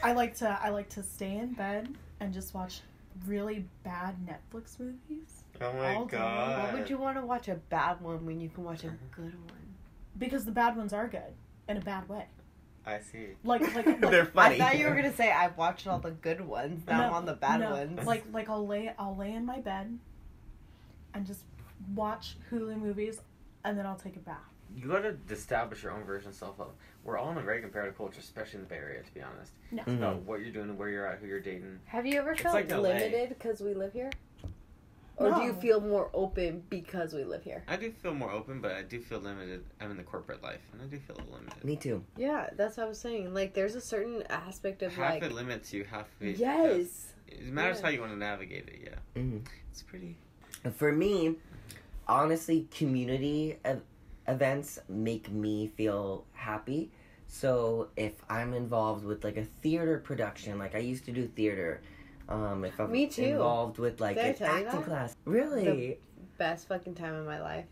I 0.03 0.13
like 0.13 0.35
to 0.37 0.59
I 0.63 0.69
like 0.71 0.89
to 0.91 1.03
stay 1.03 1.37
in 1.37 1.55
bed 1.55 1.89
and 2.21 2.33
just 2.33 2.55
watch 2.55 2.81
really 3.27 3.65
bad 3.83 4.15
Netflix 4.27 4.79
movies 4.79 5.45
Oh 5.61 5.73
my 5.73 6.05
god. 6.05 6.65
Why 6.65 6.79
would 6.79 6.91
you 6.91 6.99
want 6.99 7.17
to 7.17 7.25
watch 7.25 7.49
a 7.49 7.55
bad 7.55 8.01
one 8.01 8.27
when 8.27 8.41
you 8.41 8.49
can 8.51 8.65
watch 8.65 8.85
a 8.85 8.93
good 9.11 9.35
one? 9.35 9.67
because 10.19 10.45
the 10.45 10.51
bad 10.51 10.77
ones 10.77 10.93
are 10.93 11.09
good 11.09 11.35
in 11.69 11.77
a 11.77 11.81
bad 11.81 12.09
way. 12.09 12.25
I 12.87 13.01
see. 13.01 13.29
Like 13.45 13.75
like, 13.75 13.87
like 13.87 14.01
They're 14.01 14.27
funny. 14.27 14.57
I 14.57 14.59
thought 14.59 14.79
you 14.79 14.87
were 14.87 14.95
gonna 14.95 15.15
say 15.15 15.31
I've 15.31 15.57
watched 15.57 15.87
all 15.87 15.99
the 15.99 16.13
good 16.13 16.41
ones. 16.41 16.87
Now 16.87 17.07
I'm 17.07 17.13
on 17.13 17.25
the 17.27 17.35
bad 17.35 17.61
no, 17.61 17.73
ones. 17.73 18.07
Like 18.07 18.25
like 18.33 18.49
I'll 18.49 18.67
lay 18.67 18.93
I'll 18.99 19.17
lay 19.17 19.33
in 19.33 19.45
my 19.45 19.59
bed 19.59 19.99
and 21.13 21.27
just 21.27 21.43
watch 21.95 22.37
Hulu 22.51 22.79
movies 22.79 23.21
and 23.65 23.77
then 23.77 23.87
I'll 23.87 23.97
take 23.97 24.17
a 24.17 24.21
bath. 24.21 24.37
You 24.77 24.89
gotta 24.89 25.17
establish 25.31 25.83
your 25.83 25.93
own 25.93 26.05
version 26.05 26.29
of 26.29 26.35
self 26.35 26.59
love. 26.59 26.73
We're 27.05 27.19
all 27.19 27.31
in 27.31 27.39
a 27.39 27.43
very 27.43 27.61
comparative 27.61 27.97
culture, 27.97 28.21
especially 28.21 28.59
in 28.59 28.65
the 28.65 28.69
Bay 28.69 28.77
Area, 28.77 29.03
to 29.03 29.15
be 29.15 29.23
honest. 29.23 29.53
No. 29.71 29.83
Mhm. 29.85 29.99
About 29.99 30.23
what 30.23 30.41
you're 30.41 30.51
doing, 30.51 30.77
where 30.77 30.89
you're 30.89 31.07
at, 31.07 31.19
who 31.19 31.27
you're 31.27 31.41
dating. 31.41 31.79
Have 31.87 32.07
you 32.07 32.19
ever 32.19 32.33
It's 32.33 32.43
felt 32.43 32.55
like 32.55 32.71
limited 32.71 33.29
because 33.29 33.61
we 33.61 33.75
live 33.75 33.93
here? 33.93 34.11
Or 35.19 35.31
do 35.33 35.43
you 35.43 35.55
feel 35.55 35.81
more 35.81 36.11
open 36.13 36.63
because 36.69 37.15
we 37.15 37.25
live 37.25 37.43
here? 37.43 37.65
I 37.69 37.77
do 37.77 37.91
feel 37.91 38.13
more 38.15 38.31
open, 38.31 38.61
but 38.61 38.73
I 38.73 38.83
do 38.83 39.01
feel 39.01 39.19
limited. 39.19 39.65
I'm 39.81 39.91
in 39.91 39.97
the 39.97 40.03
corporate 40.03 40.43
life, 40.43 40.61
and 40.73 40.83
I 40.83 40.85
do 40.87 40.99
feel 40.99 41.17
a 41.17 41.33
limited. 41.35 41.65
Me 41.65 41.77
too. 41.77 42.05
Yeah, 42.19 42.51
that's 42.57 42.77
what 42.77 42.85
I 42.85 42.89
was 42.89 42.99
saying. 43.01 43.33
Like, 43.33 43.55
there's 43.55 43.75
a 43.75 43.81
certain 43.81 44.23
aspect 44.29 44.83
of 44.83 44.95
half 44.95 45.15
like, 45.15 45.23
it 45.23 45.33
limits 45.33 45.73
you, 45.73 45.85
half 45.85 46.07
it. 46.21 46.37
yes, 46.37 47.15
It 47.29 47.45
matters 47.45 47.79
Yeah. 47.79 47.87
how 47.87 47.89
you 47.93 48.01
want 48.01 48.13
to 48.13 48.19
navigate 48.19 48.69
it. 48.69 48.81
Yeah, 48.85 49.21
hmm 49.23 49.39
it's 49.71 49.83
pretty. 49.83 50.17
For 50.75 50.93
me, 50.93 51.37
honestly, 52.07 52.69
community 52.71 53.59
ev- 53.65 53.83
events 54.29 54.79
make 54.89 55.31
me 55.31 55.69
feel 55.77 56.25
happy. 56.33 56.91
So 57.27 57.89
if 57.97 58.13
I'm 58.29 58.53
involved 58.55 59.05
with 59.05 59.25
like 59.25 59.37
a 59.37 59.45
theater 59.45 59.99
production, 59.99 60.59
like 60.59 60.75
I 60.75 60.79
used 60.79 61.05
to 61.07 61.13
do 61.13 61.27
theater, 61.27 61.83
um, 62.29 62.65
if 62.65 62.79
I'm 62.81 62.91
Me 62.91 63.07
too. 63.07 63.23
involved 63.25 63.79
with 63.79 64.01
like 64.01 64.17
Did 64.17 64.41
an 64.41 64.47
acting 64.67 64.83
class, 64.83 65.15
really, 65.25 65.99
best 66.39 66.69
fucking 66.69 66.95
time 66.95 67.15
of 67.15 67.27
my 67.27 67.41
life. 67.41 67.67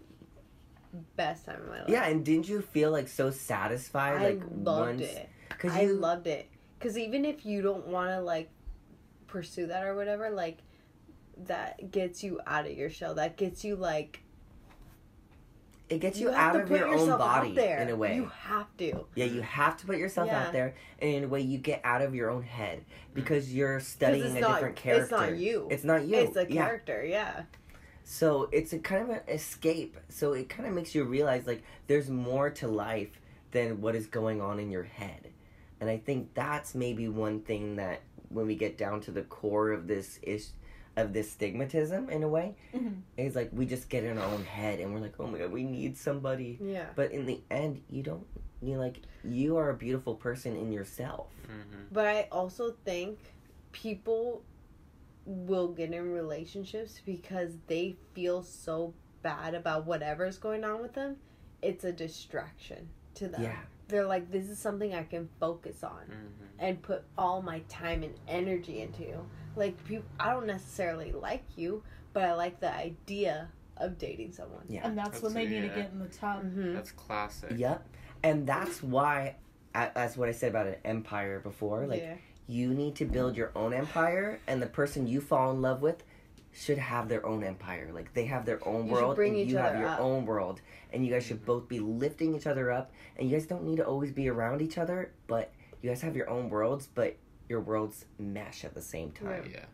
Best 1.17 1.47
time 1.47 1.61
of 1.62 1.69
my 1.69 1.81
life. 1.81 1.88
yeah. 1.88 2.07
And 2.07 2.25
didn't 2.25 2.49
you 2.49 2.61
feel 2.61 2.90
like 2.90 3.09
so 3.09 3.31
satisfied? 3.31 4.17
I 4.17 4.25
like 4.31 4.43
loved 4.55 4.99
once, 4.99 5.03
it. 5.03 5.29
Cause 5.59 5.73
I 5.73 5.83
you, 5.83 5.95
loved 5.95 6.27
it. 6.27 6.49
Cause 6.81 6.97
even 6.97 7.25
if 7.25 7.45
you 7.45 7.62
don't 7.62 7.87
want 7.88 8.11
to 8.11 8.21
like 8.21 8.51
pursue 9.27 9.67
that 9.67 9.83
or 9.85 9.97
whatever, 9.97 10.31
like 10.31 10.59
that 11.47 11.90
gets 11.90 12.23
you 12.23 12.40
out 12.47 12.67
of 12.67 12.73
your 12.73 12.90
shell. 12.90 13.14
That 13.14 13.37
gets 13.37 13.64
you 13.64 13.75
like 13.77 14.23
it 15.88 15.99
gets 16.01 16.18
you, 16.18 16.29
have 16.29 16.57
out 16.57 16.62
of 16.62 16.70
your 16.70 16.88
own 16.88 17.09
body 17.18 17.53
there. 17.53 17.79
in 17.79 17.90
a 17.90 17.97
way. 17.97 18.16
You 18.16 18.31
have 18.47 18.75
to. 18.79 19.07
Yeah, 19.14 19.27
you 19.27 19.42
have 19.42 19.77
to 19.79 19.87
put 19.87 19.99
yourself 19.99 20.29
Yeah. 20.29 20.47
out 20.47 20.53
there, 20.53 20.75
and 20.99 21.11
in 21.11 21.25
a 21.25 21.29
way, 21.29 21.40
you 21.42 21.59
get 21.59 21.81
out 21.85 22.01
of 22.03 22.14
your 22.14 22.31
own 22.31 22.42
head 22.42 22.85
because 23.12 23.55
you're 23.55 23.81
studying 23.81 24.37
a 24.37 24.40
not. 24.40 24.55
different 24.55 24.77
character. 24.77 25.03
It's 25.03 25.11
not 25.11 25.37
you. 25.37 25.68
It's 25.70 25.85
not 25.85 26.05
you. 26.05 26.16
It's 26.16 26.37
a 26.37 26.47
character. 26.47 27.05
Yeah. 27.05 27.42
So 28.03 28.49
it's 28.53 28.73
a 28.73 28.79
kind 28.79 29.03
of 29.03 29.11
an 29.11 29.20
escape. 29.29 29.97
So 30.09 30.33
it 30.33 30.49
kind 30.49 30.68
of 30.68 30.75
makes 30.75 30.94
you 30.94 31.05
realize 31.05 31.47
like 31.47 31.62
there's 31.87 32.11
more 32.11 32.51
to 32.51 32.68
life 32.68 33.20
than 33.51 33.81
what 33.81 33.94
is 33.94 34.07
going 34.07 34.40
on 34.40 34.59
in 34.59 34.70
your 34.70 34.83
head, 34.83 35.29
and 35.81 35.88
I 35.90 35.99
think 35.99 36.35
that's 36.35 36.75
maybe 36.75 37.09
one 37.09 37.40
thing 37.40 37.77
that 37.77 38.01
when 38.31 38.47
we 38.47 38.57
get 38.57 38.77
down 38.77 39.01
to 39.03 39.11
the 39.12 39.23
core 39.23 39.70
of 39.70 39.87
this 39.87 40.18
ish 40.23 40.47
of 40.96 41.12
this 41.12 41.35
stigmatism 41.35 42.09
in 42.09 42.22
a 42.22 42.28
way 42.28 42.54
Mhm. 42.72 43.00
is 43.16 43.35
like 43.35 43.50
we 43.52 43.66
just 43.66 43.88
get 43.88 44.04
in 44.04 44.16
our 44.18 44.30
own 44.33 44.44
head 44.44 44.78
and 44.80 44.92
we're 44.94 45.00
like 45.00 45.14
oh 45.18 45.26
my 45.26 45.38
god 45.38 45.50
we 45.50 45.64
need 45.64 45.96
somebody 45.96 46.59
Yeah. 46.62 46.87
but 46.94 47.11
in 47.12 47.26
the 47.26 47.40
end 47.50 47.83
you 47.90 48.02
don't 48.02 48.26
you 48.62 48.76
like 48.78 49.00
you 49.24 49.57
are 49.57 49.70
a 49.70 49.74
beautiful 49.74 50.14
person 50.14 50.57
in 50.57 50.72
yourself 50.72 51.28
Mm-hmm. 51.44 51.83
But 51.92 52.07
I 52.07 52.26
also 52.33 52.74
think 52.87 53.18
people 53.72 54.42
will 55.26 55.68
get 55.68 55.92
in 55.92 56.11
relationships 56.12 57.00
because 57.04 57.52
they 57.66 57.96
feel 58.14 58.42
so 58.42 58.94
bad 59.22 59.54
about 59.54 59.85
whatever's 59.87 60.38
going 60.38 60.64
on 60.64 60.80
with 60.80 60.94
them. 60.94 61.16
It's 61.62 61.85
a 61.85 61.92
distraction 61.92 62.88
to 63.16 63.28
them. 63.28 63.42
yeah 63.42 63.59
They're 63.88 64.07
like, 64.07 64.30
this 64.30 64.48
is 64.48 64.59
something 64.59 64.94
I 64.94 65.02
can 65.04 65.28
focus 65.38 65.85
on 65.85 66.00
Mm-hmm. 66.09 66.44
and 66.61 66.80
put 66.83 67.02
all 67.18 67.42
my 67.42 67.61
time 67.68 68.02
and 68.02 68.14
energy 68.26 68.80
into. 68.80 69.18
Like, 69.57 69.83
people, 69.85 70.05
I 70.19 70.31
don't 70.33 70.47
necessarily 70.47 71.12
like 71.12 71.45
you, 71.57 71.83
but 72.12 72.25
I 72.25 72.35
like 72.35 72.61
the 72.61 72.73
idea 72.75 73.49
of 73.77 73.99
dating 73.99 74.33
someone. 74.33 74.64
Yeah. 74.69 74.87
And 74.87 74.97
that's, 74.97 75.21
That's- 75.21 75.23
when 75.23 75.35
they 75.35 75.47
need 75.47 75.62
to 75.62 75.75
get 75.75 75.90
in 75.90 75.99
the 75.99 76.07
tub. 76.09 76.45
Mm-hmm. 76.45 76.75
That's 76.75 76.93
classic. 76.93 77.53
Yep. 77.57 77.87
And 78.23 78.47
that's 78.47 78.83
why, 78.83 79.37
a- 79.75 79.90
that's 79.95 80.17
what 80.17 80.29
I 80.29 80.33
said 80.33 80.51
about 80.51 80.67
an 80.67 80.77
empire 80.85 81.40
before. 81.40 81.87
Like, 81.87 82.01
yeah. 82.03 82.14
you 82.47 82.73
need 82.75 82.95
to 82.97 83.05
build 83.05 83.37
your 83.37 83.51
own 83.57 83.73
empire, 83.75 84.38
and 84.47 84.61
the 84.62 84.67
person 84.67 85.07
you 85.07 85.21
fall 85.21 85.51
in 85.51 85.61
love 85.62 85.83
with 85.83 86.03
should 86.53 86.79
have 86.79 87.09
their 87.09 87.27
own 87.27 87.43
empire. 87.43 87.90
Like, 87.93 88.14
they 88.14 88.27
have 88.27 88.47
their 88.47 88.67
own 88.67 88.87
You 88.87 88.93
world, 88.93 89.17
bring 89.17 89.33
and 89.33 89.40
each 89.43 89.49
you 89.49 89.57
have 89.59 89.77
your 89.79 89.88
up. 89.88 89.99
own 90.01 90.25
world. 90.25 90.61
And 90.93 91.05
you 91.05 91.12
guys 91.12 91.25
should 91.27 91.43
Mhm. 91.43 91.47
both 91.47 91.69
be 91.69 91.81
lifting 91.81 92.37
each 92.37 92.47
other 92.47 92.71
up. 92.71 92.93
And 93.17 93.29
you 93.29 93.37
guys 93.37 93.47
don't 93.47 93.64
need 93.64 93.79
to 93.79 93.85
always 93.87 94.12
be 94.12 94.29
around 94.29 94.62
each 94.62 94.79
other, 94.79 95.11
but 95.27 95.51
you 95.83 95.90
guys 95.90 96.01
have 96.03 96.14
your 96.14 96.31
own 96.31 96.49
worlds, 96.51 96.88
but 96.95 97.17
your 97.48 97.61
worlds 97.61 98.07
mesh 98.18 98.64
at 98.64 98.74
the 98.74 98.83
same 98.83 99.11
time. 99.12 99.48
Yeah. 99.52 99.64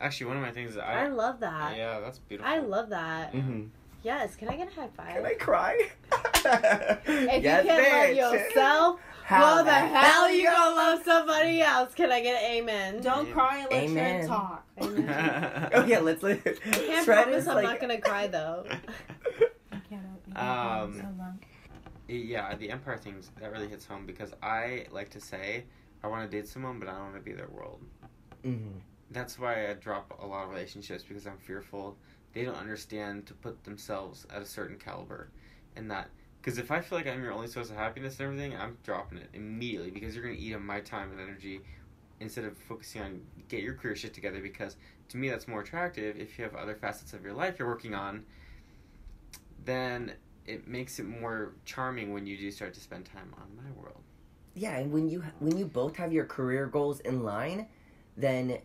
Actually, 0.00 0.26
one 0.26 0.36
of 0.36 0.42
my 0.42 0.50
things 0.50 0.74
that 0.74 0.84
I 0.88 1.04
I. 1.04 1.08
love 1.08 1.40
that. 1.40 1.76
yeah, 1.76 2.00
that's 2.00 2.18
beautiful. 2.18 2.50
I 2.52 2.58
love 2.58 2.88
that. 2.90 3.32
Mm-hmm. 3.32 3.64
Yes, 4.02 4.36
can 4.36 4.48
I 4.50 4.56
get 4.56 4.68
a 4.70 4.74
high 4.74 4.88
five? 4.94 5.14
Can 5.16 5.24
I 5.26 5.34
cry? 5.34 5.78
If 7.06 7.42
Yes, 7.42 7.64
you 7.64 7.70
can't 7.70 8.16
bitch. 8.16 8.22
love 8.22 8.32
yourself, 8.34 9.00
How 9.24 9.40
well, 9.40 9.64
the 9.64 9.72
hell 9.72 10.30
you 10.30 10.44
gonna 10.44 10.76
love 10.76 11.02
somebody 11.04 11.62
else? 11.62 11.94
Can 11.94 12.12
I 12.12 12.20
get 12.20 12.42
an 12.42 12.50
amen? 12.52 13.00
Don't 13.00 13.30
cry 13.32 13.58
and 13.60 13.70
let 13.70 13.82
Amen. 13.84 14.16
Trent 14.16 14.28
talk. 14.28 14.66
Amen. 14.82 15.70
Oh 15.72 15.84
yeah, 15.86 16.00
let's 16.00 16.22
let. 16.22 16.40
I 16.46 16.50
can't 16.52 17.04
Shred 17.04 17.24
promise 17.24 17.46
I'm 17.46 17.54
like- 17.54 17.64
not 17.64 17.80
gonna 17.80 18.00
cry 18.00 18.26
though. 18.26 18.66
I 19.72 19.76
can't 19.88 20.36
Um, 20.36 21.00
so 21.00 22.12
yeah, 22.14 22.54
the 22.56 22.70
empire 22.70 22.98
things 22.98 23.30
that 23.40 23.50
really 23.52 23.68
hits 23.68 23.86
home 23.86 24.04
because 24.04 24.34
I 24.42 24.86
like 24.92 25.08
to 25.10 25.20
say 25.20 25.64
I 26.04 26.06
want 26.06 26.30
to 26.30 26.36
date 26.36 26.46
someone, 26.46 26.78
but 26.78 26.86
I 26.86 26.92
don't 26.92 27.12
want 27.12 27.14
to 27.16 27.20
be 27.22 27.32
their 27.32 27.48
world. 27.48 27.80
Mhm. 28.44 28.80
that's 29.10 29.38
why 29.38 29.70
I 29.70 29.74
drop 29.74 30.18
a 30.20 30.26
lot 30.26 30.44
of 30.44 30.50
relationships 30.50 31.02
because 31.04 31.26
I'm 31.26 31.38
fearful 31.38 31.96
they 32.32 32.44
don't 32.44 32.56
understand 32.56 33.26
to 33.28 33.34
put 33.34 33.62
themselves 33.64 34.26
at 34.28 34.42
a 34.42 34.44
certain 34.44 34.76
caliber, 34.76 35.30
and 35.76 35.90
that 35.90 36.10
because 36.40 36.58
if 36.58 36.70
I 36.70 36.80
feel 36.82 36.98
like 36.98 37.06
I'm 37.06 37.22
your 37.22 37.32
only 37.32 37.46
source 37.46 37.70
of 37.70 37.76
happiness 37.76 38.18
and 38.18 38.26
everything, 38.26 38.54
I'm 38.56 38.76
dropping 38.82 39.18
it 39.18 39.28
immediately 39.32 39.90
because 39.90 40.14
you're 40.14 40.24
gonna 40.24 40.36
eat 40.36 40.54
up 40.54 40.60
my 40.60 40.80
time 40.80 41.10
and 41.12 41.20
energy 41.20 41.60
instead 42.20 42.44
of 42.44 42.58
focusing 42.58 43.02
on 43.02 43.26
get 43.48 43.62
your 43.62 43.74
career 43.74 43.94
shit 43.96 44.12
together 44.12 44.40
because 44.40 44.76
to 45.08 45.16
me 45.16 45.28
that's 45.30 45.46
more 45.48 45.60
attractive 45.60 46.18
if 46.18 46.36
you 46.38 46.44
have 46.44 46.54
other 46.54 46.74
facets 46.74 47.12
of 47.14 47.22
your 47.24 47.34
life 47.34 47.58
you're 47.58 47.68
working 47.68 47.94
on 47.94 48.24
then 49.64 50.12
it 50.46 50.66
makes 50.68 50.98
it 50.98 51.04
more 51.04 51.54
charming 51.64 52.12
when 52.12 52.26
you 52.26 52.36
do 52.36 52.50
start 52.50 52.74
to 52.74 52.80
spend 52.80 53.04
time 53.04 53.34
on 53.40 53.56
my 53.56 53.70
world 53.80 54.02
Yeah, 54.54 54.76
and 54.76 54.92
when 54.92 55.08
you 55.08 55.24
when 55.40 55.58
you 55.58 55.66
both 55.66 55.96
have 55.96 56.12
your 56.12 56.24
career 56.26 56.66
goals 56.66 57.00
in 57.00 57.24
line, 57.24 57.66
then 58.16 58.58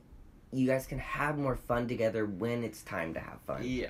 you 0.51 0.67
guys 0.67 0.85
can 0.85 0.99
have 0.99 1.37
more 1.37 1.55
fun 1.55 1.87
together 1.87 2.25
when 2.25 2.63
it's 2.63 2.81
time 2.83 3.13
to 3.13 3.19
have 3.19 3.39
fun. 3.45 3.63
yeah 3.63 3.89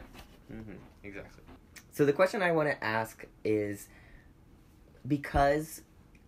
hmm 0.49 0.73
exactly 1.03 1.43
So 1.91 2.05
the 2.05 2.13
question 2.13 2.41
I 2.41 2.51
want 2.51 2.69
to 2.69 2.83
ask 2.83 3.25
is 3.43 3.87
because 5.07 5.81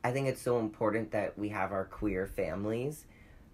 I 0.04 0.12
think 0.12 0.28
it's 0.28 0.42
so 0.42 0.60
important 0.60 1.12
that 1.12 1.38
we 1.38 1.50
have 1.50 1.72
our 1.72 1.86
queer 1.86 2.28
families 2.28 3.06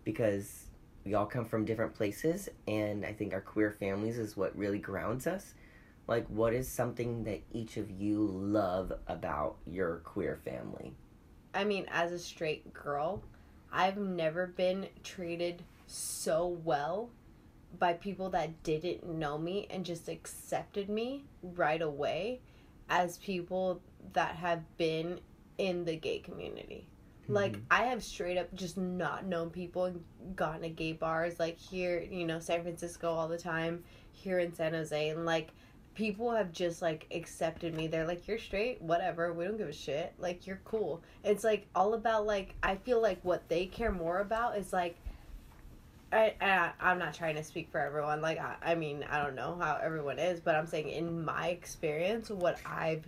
because 0.03 0.65
we 1.03 1.13
all 1.13 1.25
come 1.25 1.45
from 1.45 1.65
different 1.65 1.93
places 1.93 2.49
and 2.67 3.05
I 3.05 3.13
think 3.13 3.33
our 3.33 3.41
queer 3.41 3.71
families 3.71 4.17
is 4.17 4.37
what 4.37 4.55
really 4.57 4.79
grounds 4.79 5.27
us. 5.27 5.53
Like 6.07 6.27
what 6.27 6.53
is 6.53 6.67
something 6.67 7.23
that 7.25 7.41
each 7.51 7.77
of 7.77 7.89
you 7.91 8.27
love 8.31 8.93
about 9.07 9.57
your 9.65 9.97
queer 10.05 10.39
family? 10.45 10.93
I 11.57 11.63
mean, 11.63 11.87
as 11.91 12.11
a 12.11 12.19
straight 12.19 12.71
girl, 12.71 13.23
I've 13.73 13.97
never 13.97 14.45
been 14.45 14.89
treated 15.03 15.63
so 15.87 16.45
well 16.63 17.09
by 17.79 17.93
people 17.93 18.29
that 18.29 18.61
didn't 18.61 19.03
know 19.07 19.39
me 19.39 19.65
and 19.71 19.83
just 19.83 20.07
accepted 20.07 20.87
me 20.87 21.23
right 21.41 21.81
away 21.81 22.41
as 22.89 23.17
people 23.17 23.81
that 24.13 24.35
have 24.35 24.77
been 24.77 25.19
in 25.57 25.83
the 25.83 25.95
gay 25.95 26.19
community. 26.19 26.87
Like 27.27 27.53
mm-hmm. 27.53 27.63
I 27.71 27.85
have 27.85 28.03
straight 28.03 28.37
up 28.37 28.53
just 28.53 28.77
not 28.77 29.25
known 29.25 29.49
people 29.49 29.85
and 29.85 30.03
gone 30.35 30.61
to 30.61 30.69
gay 30.69 30.93
bars 30.93 31.39
like 31.39 31.57
here, 31.57 31.99
you 31.99 32.27
know, 32.27 32.39
San 32.39 32.61
Francisco 32.61 33.11
all 33.11 33.27
the 33.27 33.37
time, 33.37 33.83
here 34.11 34.37
in 34.37 34.53
San 34.53 34.73
Jose 34.73 35.09
and 35.09 35.25
like 35.25 35.49
people 35.97 36.29
have 36.31 36.53
just 36.53 36.83
like 36.83 37.07
accepted 37.11 37.73
me. 37.73 37.87
They're 37.87 38.05
like, 38.05 38.27
You're 38.27 38.37
straight, 38.37 38.79
whatever, 38.81 39.33
we 39.33 39.45
don't 39.45 39.57
give 39.57 39.67
a 39.67 39.73
shit. 39.73 40.13
Like 40.19 40.45
you're 40.45 40.61
cool. 40.63 41.01
It's 41.23 41.43
like 41.43 41.65
all 41.73 41.95
about 41.95 42.27
like 42.27 42.53
I 42.61 42.75
feel 42.75 43.01
like 43.01 43.19
what 43.23 43.49
they 43.49 43.65
care 43.65 43.91
more 43.91 44.19
about 44.19 44.57
is 44.57 44.71
like 44.71 44.95
I, 46.13 46.35
I 46.39 46.71
I'm 46.79 46.99
not 46.99 47.15
trying 47.15 47.35
to 47.35 47.43
speak 47.43 47.69
for 47.71 47.79
everyone. 47.79 48.21
Like 48.21 48.37
I, 48.37 48.55
I 48.61 48.75
mean 48.75 49.03
I 49.09 49.23
don't 49.23 49.33
know 49.33 49.57
how 49.59 49.79
everyone 49.81 50.19
is, 50.19 50.39
but 50.39 50.55
I'm 50.55 50.67
saying 50.67 50.89
in 50.89 51.25
my 51.25 51.47
experience, 51.47 52.29
what 52.29 52.59
I've 52.63 53.05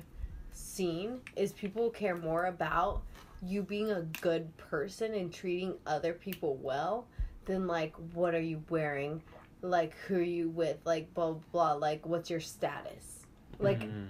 seen 0.52 1.21
is 1.36 1.54
people 1.54 1.91
care 1.91 2.17
more 2.17 2.45
about 2.47 3.04
you 3.43 3.62
being 3.62 3.91
a 3.91 4.02
good 4.19 4.58
person 4.58 5.13
and 5.13 5.32
treating 5.32 5.75
other 5.86 6.13
people 6.13 6.56
well 6.56 7.06
than 7.45 7.67
like 7.67 7.93
what 8.13 8.34
are 8.34 8.41
you 8.41 8.63
wearing, 8.67 9.21
like 9.62 9.95
who 10.08 10.15
are 10.17 10.22
you 10.22 10.50
with, 10.50 10.78
like 10.86 11.13
blah 11.13 11.32
blah, 11.34 11.41
blah 11.52 11.74
like 11.74 12.06
what's 12.06 12.30
your 12.30 12.39
status, 12.39 13.26
like 13.60 13.82
Mhm. 13.82 14.08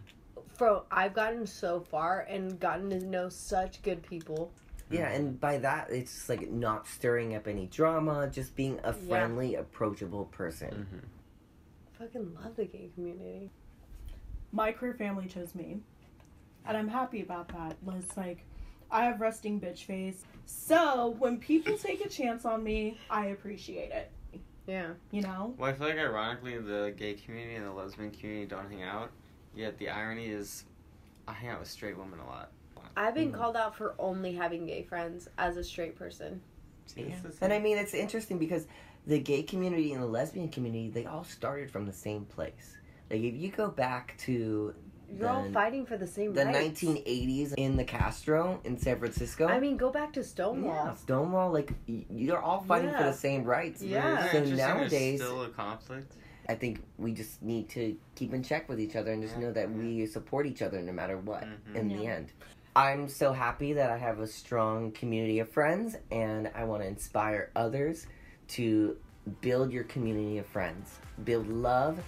from 0.56 0.82
I've 0.92 1.14
gotten 1.14 1.46
so 1.48 1.80
far 1.82 2.22
and 2.22 2.60
gotten 2.60 2.90
to 2.92 3.00
know 3.00 3.30
such 3.30 3.82
good 3.82 4.04
people. 4.04 4.52
Yeah, 4.92 5.10
and 5.10 5.40
by 5.40 5.58
that 5.60 5.92
it's 5.92 6.14
just 6.14 6.30
like 6.30 6.50
not 6.50 6.88
stirring 6.88 7.36
up 7.36 7.48
any 7.48 7.68
drama, 7.68 8.28
just 8.30 8.56
being 8.56 8.80
a 8.84 8.88
Yeah. 8.88 9.08
friendly, 9.08 9.56
approachable 9.56 10.26
person. 10.26 10.88
Mhm. 10.92 11.08
Fucking 12.00 12.34
love 12.36 12.56
the 12.56 12.66
gay 12.66 12.90
community. 12.96 13.52
my 14.52 14.72
queer 14.72 14.96
family 14.96 15.28
chose 15.28 15.54
me. 15.54 15.80
And 16.66 16.76
I'm 16.76 16.88
happy 16.88 17.22
about 17.22 17.50
that. 17.50 17.78
It's 17.96 18.18
like 18.18 18.44
I 18.90 19.06
have 19.06 19.22
resting 19.22 19.62
bitch 19.62 19.84
face. 19.86 20.26
So 20.48 21.10
when 21.20 21.38
people 21.40 21.78
take 21.78 22.04
a 22.04 22.10
chance 22.10 22.46
on 22.46 22.64
me, 22.64 22.98
I 23.12 23.28
appreciate 23.28 23.92
it. 23.92 24.12
Yeah. 24.70 24.90
You 25.12 25.22
know? 25.22 25.56
Well, 25.58 25.72
I 25.72 25.74
feel 25.74 25.88
like 25.88 25.98
ironically 25.98 26.58
the 26.60 26.94
gay 26.96 27.16
community 27.16 27.56
and 27.56 27.66
the 27.66 27.72
lesbian 27.72 28.12
community 28.12 28.46
don't 28.46 28.70
hang 28.70 28.84
out. 28.84 29.10
Yet 29.56 29.80
the 29.80 29.90
irony 29.90 30.28
is, 30.28 30.66
I 31.28 31.34
hang 31.34 31.50
out 31.50 31.60
with 31.60 31.70
straight 31.70 31.98
women 31.98 32.20
a 32.20 32.26
lot. 32.26 32.52
I've 32.96 33.16
been 33.16 33.32
Mhm. 33.32 33.36
called 33.36 33.56
out 33.56 33.76
for 33.76 33.96
only 33.98 34.34
having 34.34 34.66
gay 34.66 34.84
friends 34.84 35.28
as 35.38 35.58
a 35.58 35.64
straight 35.64 35.96
person. 35.96 36.42
See, 36.86 37.02
it's 37.02 37.40
And 37.42 37.52
I 37.52 37.60
mean, 37.60 37.78
it's 37.78 37.94
interesting 37.94 38.38
because 38.38 38.68
the 39.08 39.20
gay 39.20 39.44
community 39.44 39.94
and 39.94 40.02
the 40.02 40.08
lesbian 40.08 40.50
community, 40.50 40.90
they 40.90 41.06
all 41.06 41.24
started 41.24 41.72
from 41.72 41.86
the 41.86 41.94
same 41.94 42.26
place. 42.26 42.78
Like, 43.10 43.22
if 43.22 43.36
you 43.36 43.50
go 43.52 43.70
back 43.70 44.16
to 44.20 44.76
You're 45.18 45.30
all 45.30 45.50
fighting 45.52 45.86
for 45.86 45.98
the 45.98 46.08
same 46.08 46.34
the 46.34 46.46
rights. 46.46 46.82
1980s 46.84 47.54
in 47.58 47.76
the 47.78 47.84
Castro 47.84 48.60
in 48.64 48.78
San 48.78 49.00
Francisco. 49.00 49.48
I 49.48 49.60
mean, 49.60 49.78
go 49.78 49.90
back 49.90 50.14
to 50.14 50.24
Stonewall. 50.24 50.86
yeah, 50.88 50.94
Stonewall, 50.96 51.52
like, 51.52 51.72
y- 51.88 52.06
you're 52.10 52.42
all 52.42 52.62
fighting 52.62 52.92
for 52.92 52.98
Yeah. 52.98 53.12
the 53.12 53.14
same 53.18 53.44
rights. 53.44 53.82
Yeah. 53.82 54.20
Isn't 54.20 54.32
So 54.32 54.38
interesting 54.38 54.56
there's 54.58 54.60
nowadays- 54.78 55.20
still 55.22 55.44
a 55.44 55.50
conflict. 55.50 56.14
I 56.48 56.56
think 56.56 56.82
we 56.98 57.12
just 57.14 57.42
need 57.44 57.70
to 57.70 57.96
keep 58.16 58.34
in 58.34 58.42
check 58.44 58.68
with 58.70 58.80
each 58.80 58.96
other 58.96 59.12
and 59.12 59.22
just 59.22 59.36
Yeah. 59.36 59.42
know 59.48 59.52
that 59.54 59.72
we 59.72 60.06
support 60.06 60.46
each 60.46 60.62
other 60.62 60.82
no 60.82 60.92
matter 60.92 61.18
what 61.18 61.44
Mhm. 61.44 61.76
in 61.76 61.88
the 61.90 61.96
Yeah. 62.04 62.12
end. 62.16 62.32
I'm 62.76 63.08
so 63.10 63.34
happy 63.34 63.74
that 63.74 63.90
I 63.92 63.98
have 63.98 64.20
a 64.20 64.28
strong 64.28 64.92
community 64.92 65.40
of 65.40 65.50
friends 65.50 65.96
and 66.12 66.50
I 66.56 66.64
want 66.64 66.82
to 66.84 66.88
inspire 66.88 67.50
others 67.56 68.08
to 68.50 68.96
build 69.42 69.72
your 69.72 69.84
community 69.84 70.38
of 70.38 70.46
friends, 70.48 71.00
build 71.24 71.48
love, 71.48 72.00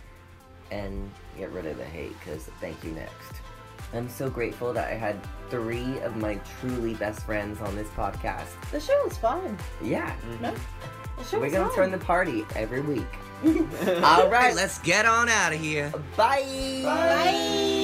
and 0.72 1.12
get 1.38 1.52
rid 1.52 1.66
of 1.66 1.78
the 1.78 1.86
hate 1.86 2.18
because 2.20 2.46
thank 2.60 2.84
you 2.84 2.92
next. 2.92 3.42
I'm 3.94 4.10
so 4.10 4.30
grateful 4.30 4.74
that 4.74 4.90
I 4.90 4.96
had 4.96 5.20
three 5.50 6.00
of 6.00 6.16
my 6.16 6.40
truly 6.60 6.94
best 6.94 7.26
friends 7.26 7.60
on 7.62 7.76
this 7.76 7.90
podcast. 7.90 8.48
The 8.72 8.80
show 8.80 9.00
was 9.04 9.18
fun. 9.18 9.58
Yeah, 9.82 10.12
mm-hmm. 10.12 10.44
No? 10.44 10.56
The 11.18 11.24
show 11.26 11.40
we're 11.40 11.52
going 11.52 11.70
to 11.70 11.76
turn 11.76 11.92
the 11.92 11.98
party 11.98 12.46
every 12.56 12.82
week. 12.82 13.06
All 14.04 14.30
right, 14.30 14.56
let's 14.56 14.80
get 14.80 15.06
on 15.06 15.28
out 15.28 15.54
of 15.54 15.60
here. 15.60 15.92
Bye. 16.16 16.82
Bye. 16.84 17.81